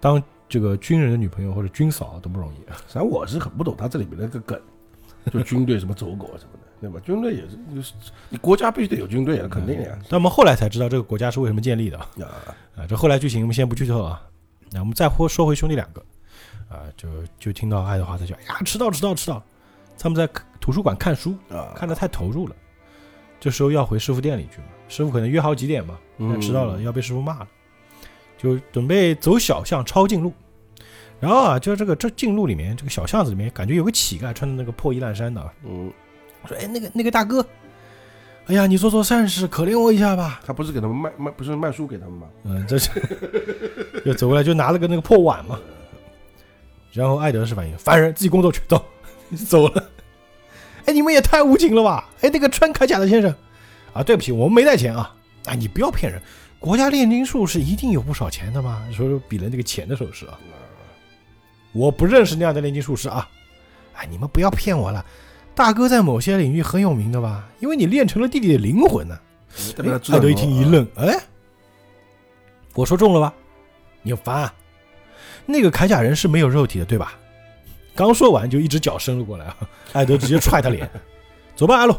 [0.00, 2.56] 当这个军人的女朋友或者军嫂都不容易。
[2.56, 4.60] 实际上我是很不懂他这里面那个梗，
[5.32, 7.00] 就军队什么走狗什么的， 对吧？
[7.00, 7.94] 军队也是，就是
[8.28, 9.98] 你国家必须得有军队啊，肯定的呀。
[10.10, 11.98] 但我们后来才知道这个国家是为什么建立的
[12.76, 14.20] 啊，这后来剧情我们先不剧透啊。
[14.74, 16.04] 那我们再说说回兄弟两个，
[16.68, 17.08] 啊，就
[17.38, 19.40] 就听到爱德华在叫，哎呀，迟到迟到迟到，
[19.96, 20.28] 他们在
[20.60, 22.56] 图书馆看书，啊，看得太投入了，
[23.38, 25.96] 这时候要回师傅店里去嘛，师傅可能约好几点嘛，
[26.42, 27.48] 迟到了要被师傅骂了，
[28.36, 30.32] 就准备走小巷抄近路。
[31.20, 35.90] 然后啊，就这个这近路里面，这个小巷子里面，感觉有个乞丐穿的那个破衣烂衫的啊，嗯，
[36.46, 37.46] 说：“哎，那个那个大哥，
[38.46, 40.40] 哎呀，你做做善事，可怜我一下吧。
[40.44, 42.90] 他不是给他们卖卖，不是卖书给他们吗？”嗯，这是
[44.04, 45.58] 就走过来就拿了个那个破碗嘛。
[46.92, 48.84] 然后艾德是反应，烦人，自己工作去，走，
[49.48, 49.90] 走了。
[50.86, 52.08] 哎，你们也太无情了吧！
[52.20, 53.34] 哎，那个穿铠甲的先生，
[53.94, 55.14] 啊，对不起，我们没带钱啊。
[55.46, 56.20] 哎，你不要骗人，
[56.58, 58.86] 国家炼金术是一定有不少钱的嘛。
[58.92, 60.38] 说说比了那个钱的手势啊，
[61.72, 63.26] 我不认识那样的炼金术师啊。
[63.94, 65.04] 哎，你们不要骗我了，
[65.54, 67.48] 大哥在某些领域很有名的吧？
[67.60, 69.18] 因为你练成了弟弟的灵魂呢、
[70.10, 71.16] 艾德一听一，愣，哎，
[72.74, 73.32] 我说中了吧？
[74.02, 74.54] 你很烦啊！
[75.46, 77.14] 那个铠甲人是没有肉体的，对吧？
[77.94, 79.56] 刚说完就一只脚伸了过来啊！
[79.92, 80.90] 艾德直接踹他脸，
[81.54, 81.94] 走吧，阿路。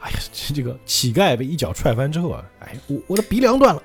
[0.00, 3.82] 哎呀，这这个乞丐被一脚踹翻之后啊，哎，我我的鼻梁断了。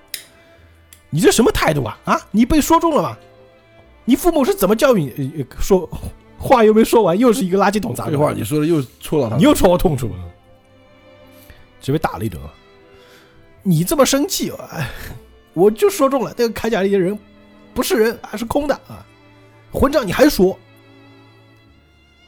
[1.09, 1.99] 你这什么态度啊？
[2.05, 3.17] 啊，你被说中了吗？
[4.05, 5.45] 你父母是怎么教育你？
[5.59, 5.87] 说
[6.41, 10.15] 话又没说完，又是一个垃圾桶砸过来废话，你说的又戳到他，你又戳我痛处了，
[11.79, 12.51] 只被打了一顿啊！
[13.63, 14.89] 你这么生气，哎，
[15.53, 17.17] 我就说中了，那个铠甲里的人
[17.73, 19.05] 不是人，还是空的啊！
[19.71, 20.57] 混账，你还说？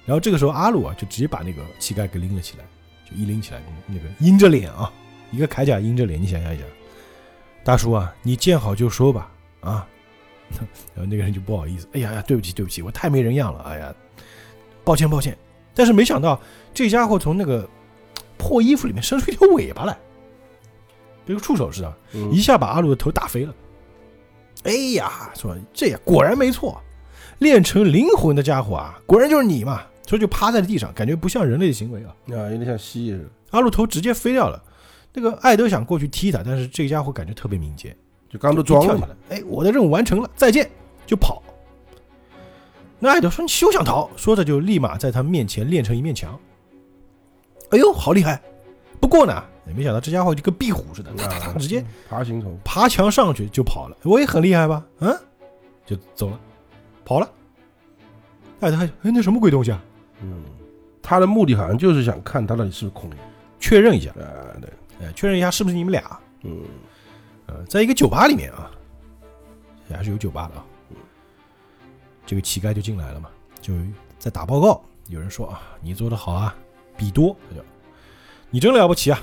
[0.05, 2.65] 然后这个时候，阿鲁啊，就直接把那个乞丐给拎了起来，
[3.09, 4.91] 就一拎起来，那个阴着脸啊，
[5.31, 6.63] 一个铠甲阴着脸，你想象一下，
[7.63, 9.87] 大叔啊，你见好就收吧，啊！
[10.93, 13.95] 然后那个人就不好意思，哎呀呀，对不起对不起，我太没人样了，哎呀，
[14.83, 15.37] 抱歉抱歉。
[15.75, 16.39] 但是没想到
[16.73, 17.67] 这家伙从那个
[18.37, 19.97] 破衣服里面伸出一条尾巴来，
[21.25, 23.53] 跟个触手似的，嗯一下把阿鲁的头打飞了。
[24.63, 26.81] 哎呀，说这呀果然没错，
[27.39, 29.81] 练成灵魂的家伙啊，果然就是你嘛！
[30.05, 32.13] 所以就趴在了地上，感觉不像人类的行为啊。
[32.27, 34.61] 啊，有点像蜥蜴似的，阿鲁头直接飞掉了。
[35.13, 37.95] 那个艾德想过去踢他，但是这家伙感觉特别敏捷，
[38.29, 39.17] 就刚刚都装了。
[39.29, 40.69] 哎，我的任务完成了，再见，
[41.05, 41.41] 就跑。
[43.03, 46.39] 那艾德说：“你休想逃！”说着就立马在他面前练成一面墙。
[47.71, 48.41] 哎呦，好厉害！
[49.01, 53.97] 不过呢，也没想到这家伙就跟壁虎似的，哒哒哒，直接爬行虫，爬墙上去就跑了。
[54.03, 54.85] 我也很厉害吧？
[54.99, 55.13] 嗯，
[55.85, 56.39] 就走了，
[57.03, 57.29] 跑了。
[58.61, 59.83] 艾德还哎，那什么鬼东西啊？
[60.21, 60.41] 嗯，
[61.01, 63.17] 他的目的好像就是想看他到底是不是空的，
[63.59, 64.69] 确认一下，啊，对，
[65.05, 66.17] 哎，确认一下是不是你们俩？
[66.43, 66.61] 嗯，
[67.47, 68.71] 呃，在一个酒吧里面啊，
[69.89, 70.65] 还是有酒吧的啊。
[72.25, 73.29] 这个乞丐就进来了嘛，
[73.61, 73.73] 就
[74.17, 74.81] 在打报告。
[75.07, 76.55] 有人说啊，你做的好啊，
[76.95, 77.61] 比多，他就，
[78.49, 79.21] 你真了不起啊！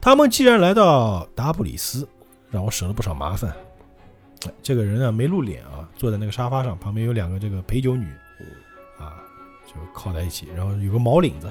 [0.00, 2.06] 他们既然来到达布里斯，
[2.50, 3.50] 让我省了不少麻烦。
[4.46, 8.06] 哎这个人啊，没露脸啊，坐在那个沙发上，旁边有两个这个陪酒女，
[8.98, 9.22] 啊，
[9.66, 11.50] 就靠在一起，然后有个毛领子。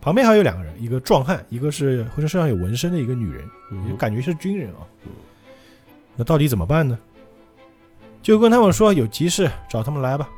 [0.00, 3.48] 旁边还有两个人，一个壮汉，一个是浑身身上有纹身的一个女人。
[3.88, 4.80] 就感觉是军人啊。
[6.16, 6.98] 那到底怎么办呢？
[8.24, 10.30] 就跟他们说有急事找他们来吧。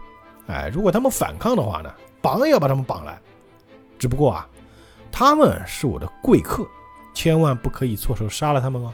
[0.49, 3.17] 哎，如果他们反抗的话呢，绑也要把他们绑来。
[3.97, 4.49] 只不过啊，
[5.13, 6.67] 他们是我的贵客，
[7.15, 8.93] 千万不可以错手杀了他们哦。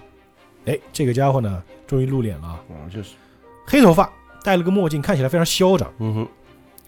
[0.67, 3.15] 哎，这个家伙呢，终于露脸了啊，啊，就是，
[3.67, 4.13] 黑头发，
[4.45, 5.91] 戴了个墨镜，看起来非常嚣张。
[5.99, 6.29] 嗯哼，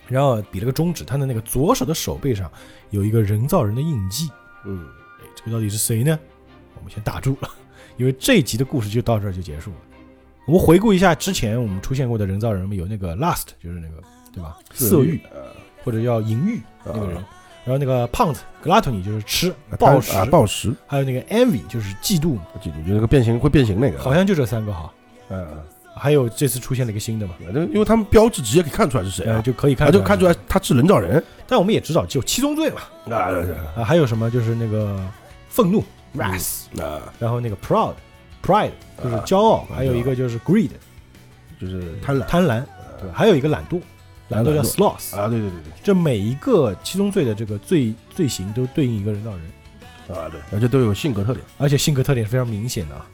[0.07, 2.53] 然后比了个中指，他的那个左手的手背上
[2.91, 4.31] 有一个人造人的印记。
[4.67, 4.87] 嗯，
[5.23, 6.19] 哎，这个到底是谁呢？
[6.77, 7.49] 我们先打住了，
[7.97, 9.77] 因为这一集的故事就到这儿就结束了。
[10.47, 14.57] 我们回顾一下之前我们出现过的人造人们，有那个 Lust，就是那个对吧？
[14.73, 15.41] 色欲呃，
[15.83, 17.17] 或者叫淫欲那个人。
[17.17, 17.25] 啊，
[17.65, 24.93] 然后那个胖子 Gluttony 就是吃啊暴食，啊，暴食，还有那个 Envy 就是嫉妒，嫉妒，就那个变形会变形那个，好像就这三个哈。
[25.31, 25.47] 嗯，
[25.97, 31.25] 还有这次出现了一个新的嘛，反正因为他们标志直接可以看出来是谁就可以看他就看出来他是人造人。
[31.47, 32.83] 但我们也知道就七宗罪嘛，
[33.17, 34.31] 啊，还有什么？
[34.31, 35.01] 就是那个
[35.49, 35.83] 愤怒
[36.15, 37.95] wrath，、对啊，然后那个 proud
[38.45, 38.71] pride
[39.03, 40.71] 就是骄傲，还有一个就是 greed
[41.61, 42.27] 就是贪婪。
[42.27, 42.63] 贪婪，
[43.01, 43.11] 对？
[43.13, 43.81] 还有一个懒惰，
[44.29, 45.17] 懒惰叫 sloth。
[45.17, 49.41] 啊，对对对这每一个七宗罪的这个罪罪行都对应一个人造人，
[50.19, 53.07] 啊，对，而且都有性格特点，而且性格特点是非常明显的啊。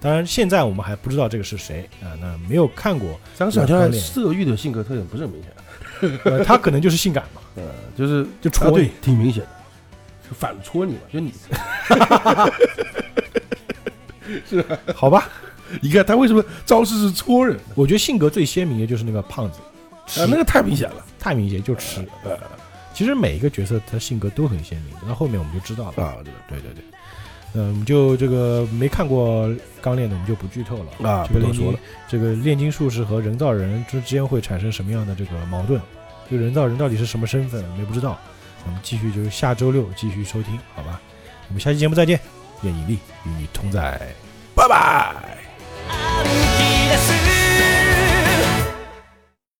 [0.00, 5.52] 当然，现在我们还不知道这个是谁啊，那没有看过，但是好像色欲的性格特点不是很明显，
[6.24, 7.62] 呃他可能就是性感嘛， 呃，
[7.96, 9.48] 就是就戳啊对你，挺明显的，
[10.30, 11.32] 就反戳你嘛，就你，
[14.94, 15.28] 好吧？
[15.82, 19.58] 你看他为什么招式是戳人我觉得性格最鲜明的就是那个胖子，
[20.20, 20.26] 啊？
[20.30, 22.00] 那个太明显了，太明显就吃。
[22.24, 22.38] 呃，
[22.94, 26.02] 其实每一个角色他性格都很鲜明，那后面我们就知道了。
[26.02, 26.84] 啊，对对对对，
[27.52, 31.08] 嗯，就这个没看过钢炼的，我们就不剧透了。
[31.08, 35.78] 啊，这个不多说了，这个炼金术士和人造人之间会产生什么样的这个矛盾？
[36.30, 37.62] 这个人造人到底是什么身份？
[37.62, 38.18] 我们也不知道。
[38.66, 40.98] 我们继续就是下周六继续收听，好吧？
[41.48, 42.18] 我们下期节目再见，
[42.62, 44.00] 愿引力与你同在。
[44.54, 45.38] 拜拜。